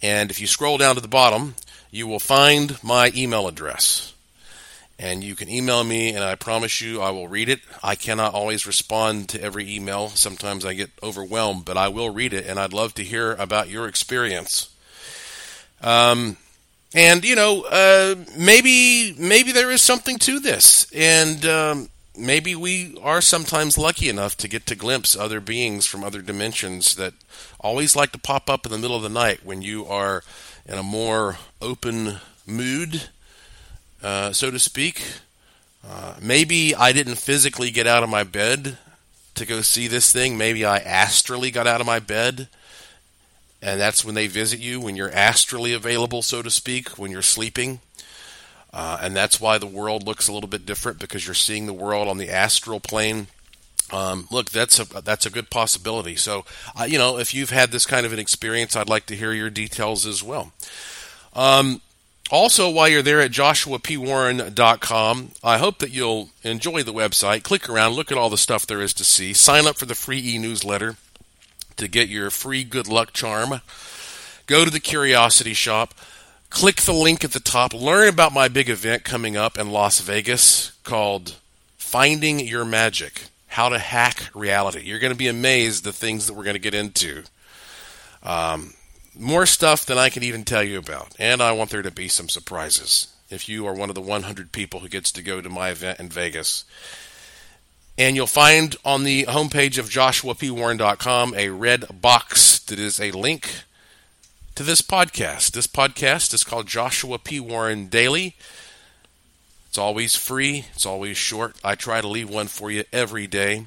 And 0.00 0.30
if 0.30 0.40
you 0.40 0.46
scroll 0.46 0.78
down 0.78 0.94
to 0.96 1.00
the 1.00 1.08
bottom, 1.08 1.56
you 1.90 2.06
will 2.06 2.20
find 2.20 2.80
my 2.84 3.10
email 3.14 3.48
address 3.48 4.12
and 4.98 5.22
you 5.22 5.34
can 5.34 5.48
email 5.48 5.84
me 5.84 6.10
and 6.14 6.24
I 6.24 6.34
promise 6.34 6.80
you 6.80 7.00
I 7.00 7.10
will 7.10 7.28
read 7.28 7.48
it. 7.48 7.60
I 7.82 7.94
cannot 7.94 8.34
always 8.34 8.66
respond 8.66 9.28
to 9.30 9.40
every 9.40 9.72
email. 9.72 10.08
Sometimes 10.08 10.64
I 10.64 10.74
get 10.74 10.90
overwhelmed, 11.02 11.64
but 11.64 11.76
I 11.76 11.88
will 11.88 12.10
read 12.10 12.32
it 12.32 12.46
and 12.46 12.58
I'd 12.58 12.72
love 12.72 12.94
to 12.94 13.04
hear 13.04 13.34
about 13.34 13.68
your 13.68 13.86
experience. 13.86 14.74
Um, 15.82 16.36
and 16.94 17.24
you 17.24 17.36
know, 17.36 17.64
uh, 17.70 18.16
maybe 18.36 19.14
maybe 19.18 19.52
there 19.52 19.70
is 19.70 19.82
something 19.82 20.18
to 20.20 20.40
this, 20.40 20.90
and 20.92 21.44
um, 21.44 21.88
maybe 22.16 22.56
we 22.56 22.98
are 23.02 23.20
sometimes 23.20 23.76
lucky 23.76 24.08
enough 24.08 24.36
to 24.38 24.48
get 24.48 24.66
to 24.66 24.74
glimpse 24.74 25.14
other 25.14 25.40
beings 25.40 25.86
from 25.86 26.02
other 26.02 26.22
dimensions 26.22 26.94
that 26.96 27.12
always 27.60 27.94
like 27.94 28.12
to 28.12 28.18
pop 28.18 28.48
up 28.48 28.64
in 28.64 28.72
the 28.72 28.78
middle 28.78 28.96
of 28.96 29.02
the 29.02 29.08
night 29.08 29.44
when 29.44 29.60
you 29.60 29.86
are 29.86 30.22
in 30.66 30.78
a 30.78 30.82
more 30.82 31.36
open 31.60 32.16
mood 32.46 33.08
uh, 34.02 34.32
so 34.32 34.50
to 34.50 34.58
speak. 34.58 35.02
Uh, 35.86 36.14
maybe 36.20 36.74
I 36.74 36.92
didn't 36.92 37.16
physically 37.16 37.70
get 37.70 37.86
out 37.86 38.02
of 38.02 38.10
my 38.10 38.24
bed 38.24 38.78
to 39.34 39.46
go 39.46 39.60
see 39.62 39.86
this 39.86 40.12
thing. 40.12 40.36
Maybe 40.36 40.64
I 40.64 40.78
astrally 40.78 41.50
got 41.50 41.66
out 41.66 41.80
of 41.80 41.86
my 41.86 41.98
bed, 41.98 42.48
and 43.62 43.80
that's 43.80 44.04
when 44.04 44.14
they 44.14 44.26
visit 44.26 44.60
you, 44.60 44.80
when 44.80 44.96
you're 44.96 45.10
astrally 45.10 45.72
available, 45.72 46.22
so 46.22 46.42
to 46.42 46.50
speak, 46.50 46.98
when 46.98 47.10
you're 47.10 47.22
sleeping. 47.22 47.80
Uh, 48.72 48.98
and 49.00 49.16
that's 49.16 49.40
why 49.40 49.56
the 49.56 49.66
world 49.66 50.06
looks 50.06 50.28
a 50.28 50.32
little 50.32 50.48
bit 50.48 50.66
different 50.66 50.98
because 50.98 51.26
you're 51.26 51.34
seeing 51.34 51.66
the 51.66 51.72
world 51.72 52.06
on 52.06 52.18
the 52.18 52.30
astral 52.30 52.80
plane. 52.80 53.28
Um, 53.90 54.28
look, 54.30 54.50
that's 54.50 54.78
a 54.78 54.84
that's 55.00 55.24
a 55.24 55.30
good 55.30 55.48
possibility. 55.48 56.14
So, 56.16 56.44
uh, 56.78 56.84
you 56.84 56.98
know, 56.98 57.18
if 57.18 57.32
you've 57.32 57.48
had 57.48 57.70
this 57.70 57.86
kind 57.86 58.04
of 58.04 58.12
an 58.12 58.18
experience, 58.18 58.76
I'd 58.76 58.90
like 58.90 59.06
to 59.06 59.16
hear 59.16 59.32
your 59.32 59.48
details 59.48 60.04
as 60.04 60.22
well. 60.22 60.52
Um, 61.32 61.80
also, 62.30 62.70
while 62.70 62.88
you're 62.88 63.02
there 63.02 63.20
at 63.20 63.30
joshuapwarren.com, 63.30 65.30
I 65.42 65.58
hope 65.58 65.78
that 65.78 65.90
you'll 65.90 66.30
enjoy 66.42 66.82
the 66.82 66.92
website. 66.92 67.42
Click 67.42 67.68
around, 67.68 67.94
look 67.94 68.12
at 68.12 68.18
all 68.18 68.28
the 68.28 68.36
stuff 68.36 68.66
there 68.66 68.82
is 68.82 68.92
to 68.94 69.04
see. 69.04 69.32
Sign 69.32 69.66
up 69.66 69.76
for 69.76 69.86
the 69.86 69.94
free 69.94 70.34
e 70.34 70.38
newsletter 70.38 70.96
to 71.76 71.88
get 71.88 72.08
your 72.08 72.30
free 72.30 72.64
good 72.64 72.86
luck 72.86 73.12
charm. 73.12 73.60
Go 74.46 74.64
to 74.64 74.70
the 74.70 74.80
Curiosity 74.80 75.54
Shop. 75.54 75.94
Click 76.50 76.76
the 76.76 76.92
link 76.92 77.24
at 77.24 77.32
the 77.32 77.40
top. 77.40 77.72
Learn 77.72 78.08
about 78.08 78.32
my 78.32 78.48
big 78.48 78.68
event 78.68 79.04
coming 79.04 79.36
up 79.36 79.58
in 79.58 79.70
Las 79.70 80.00
Vegas 80.00 80.72
called 80.82 81.36
Finding 81.76 82.40
Your 82.40 82.64
Magic 82.64 83.24
How 83.48 83.68
to 83.68 83.78
Hack 83.78 84.30
Reality. 84.34 84.82
You're 84.82 84.98
going 84.98 85.12
to 85.12 85.18
be 85.18 85.28
amazed 85.28 85.84
the 85.84 85.92
things 85.92 86.26
that 86.26 86.34
we're 86.34 86.44
going 86.44 86.54
to 86.54 86.60
get 86.60 86.74
into. 86.74 87.24
Um, 88.22 88.74
more 89.18 89.46
stuff 89.46 89.84
than 89.84 89.98
I 89.98 90.08
can 90.08 90.22
even 90.22 90.44
tell 90.44 90.62
you 90.62 90.78
about. 90.78 91.14
And 91.18 91.42
I 91.42 91.52
want 91.52 91.70
there 91.70 91.82
to 91.82 91.90
be 91.90 92.08
some 92.08 92.28
surprises 92.28 93.08
if 93.30 93.48
you 93.48 93.66
are 93.66 93.74
one 93.74 93.88
of 93.88 93.94
the 93.94 94.00
100 94.00 94.52
people 94.52 94.80
who 94.80 94.88
gets 94.88 95.12
to 95.12 95.22
go 95.22 95.40
to 95.40 95.48
my 95.48 95.70
event 95.70 96.00
in 96.00 96.08
Vegas. 96.08 96.64
And 97.98 98.14
you'll 98.14 98.26
find 98.26 98.76
on 98.84 99.02
the 99.02 99.24
homepage 99.24 99.76
of 99.76 99.90
joshuapwarren.com 99.90 101.34
a 101.34 101.48
red 101.50 102.00
box 102.00 102.60
that 102.60 102.78
is 102.78 103.00
a 103.00 103.10
link 103.10 103.50
to 104.54 104.62
this 104.62 104.80
podcast. 104.80 105.50
This 105.50 105.66
podcast 105.66 106.32
is 106.32 106.44
called 106.44 106.68
Joshua 106.68 107.18
P. 107.18 107.40
Warren 107.40 107.88
Daily. 107.88 108.36
It's 109.68 109.78
always 109.78 110.14
free, 110.16 110.64
it's 110.74 110.86
always 110.86 111.16
short. 111.16 111.56
I 111.62 111.74
try 111.74 112.00
to 112.00 112.08
leave 112.08 112.30
one 112.30 112.46
for 112.46 112.70
you 112.70 112.84
every 112.92 113.26
day. 113.26 113.66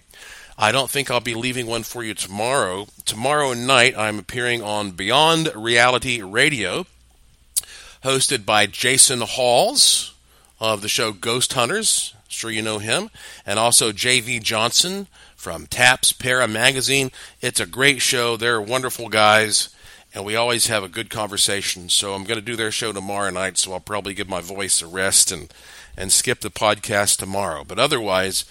I 0.62 0.72
don't 0.72 0.92
think 0.92 1.10
I'll 1.10 1.20
be 1.20 1.34
leaving 1.34 1.66
one 1.66 1.82
for 1.82 2.04
you 2.04 2.14
tomorrow. 2.14 2.86
Tomorrow 3.04 3.56
night, 3.56 3.98
I'm 3.98 4.20
appearing 4.20 4.62
on 4.62 4.92
Beyond 4.92 5.52
Reality 5.56 6.22
Radio, 6.22 6.86
hosted 8.04 8.46
by 8.46 8.68
Jason 8.68 9.22
Hawes 9.22 10.14
of 10.60 10.84
the 10.84 10.88
show 10.88 11.14
Ghost 11.14 11.54
Hunters. 11.54 12.14
Sure, 12.28 12.52
you 12.52 12.62
know 12.62 12.78
him. 12.78 13.10
And 13.44 13.58
also 13.58 13.92
J.V. 13.92 14.38
Johnson 14.42 15.08
from 15.36 15.66
Taps 15.66 16.12
Para 16.12 16.48
Magazine. 16.48 17.10
It's 17.42 17.60
a 17.60 17.66
great 17.66 18.00
show. 18.00 18.38
They're 18.38 18.62
wonderful 18.62 19.10
guys, 19.10 19.70
and 20.14 20.24
we 20.24 20.36
always 20.36 20.68
have 20.68 20.84
a 20.84 20.90
good 20.90 21.10
conversation. 21.10 21.90
So 21.90 22.14
I'm 22.14 22.24
going 22.24 22.40
to 22.40 22.46
do 22.46 22.56
their 22.56 22.72
show 22.72 22.94
tomorrow 22.94 23.32
night, 23.32 23.58
so 23.58 23.74
I'll 23.74 23.80
probably 23.80 24.14
give 24.14 24.30
my 24.30 24.42
voice 24.42 24.80
a 24.84 24.86
rest 24.86 25.32
and, 25.32 25.52
and 25.98 26.12
skip 26.12 26.42
the 26.42 26.52
podcast 26.52 27.18
tomorrow. 27.18 27.64
But 27.64 27.80
otherwise, 27.80 28.46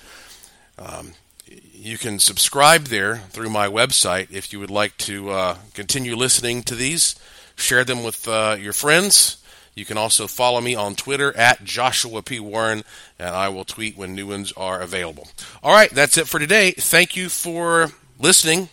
um, 0.77 1.13
you 1.51 1.99
can 1.99 2.19
subscribe 2.19 2.85
there 2.85 3.17
through 3.17 3.51
my 3.51 3.67
website 3.67 4.31
if 4.31 4.53
you 4.53 4.61
would 4.61 4.71
like 4.71 4.97
to 4.99 5.31
uh, 5.31 5.57
continue 5.75 6.15
listening 6.15 6.63
to 6.65 6.75
these. 6.75 7.15
Share 7.57 7.85
them 7.85 8.05
with 8.05 8.29
uh, 8.29 8.57
your 8.59 8.73
friends. 8.73 9.39
You 9.75 9.85
can 9.85 9.97
also 9.97 10.27
follow 10.27 10.61
me 10.61 10.75
on 10.75 10.95
Twitter 10.95 11.37
at 11.37 11.65
Joshua 11.65 12.23
P. 12.23 12.41
Warren, 12.41 12.83
and 13.19 13.31
I 13.31 13.49
will 13.49 13.65
tweet 13.65 13.97
when 13.97 14.15
new 14.15 14.27
ones 14.27 14.53
are 14.57 14.81
available. 14.81 15.29
All 15.63 15.73
right, 15.73 15.91
that's 15.91 16.19
it 16.19 16.29
for 16.29 16.39
today. 16.39 16.73
Thank 16.73 17.17
you 17.17 17.29
for 17.29 17.89
listening. 18.19 18.69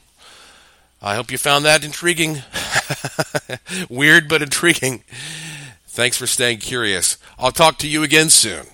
I 1.01 1.15
hope 1.15 1.31
you 1.31 1.37
found 1.37 1.65
that 1.65 1.85
intriguing. 1.85 2.41
Weird, 3.89 4.27
but 4.27 4.41
intriguing. 4.41 5.03
Thanks 5.87 6.17
for 6.17 6.27
staying 6.27 6.57
curious. 6.59 7.17
I'll 7.37 7.51
talk 7.51 7.77
to 7.79 7.87
you 7.87 8.03
again 8.03 8.29
soon. 8.29 8.65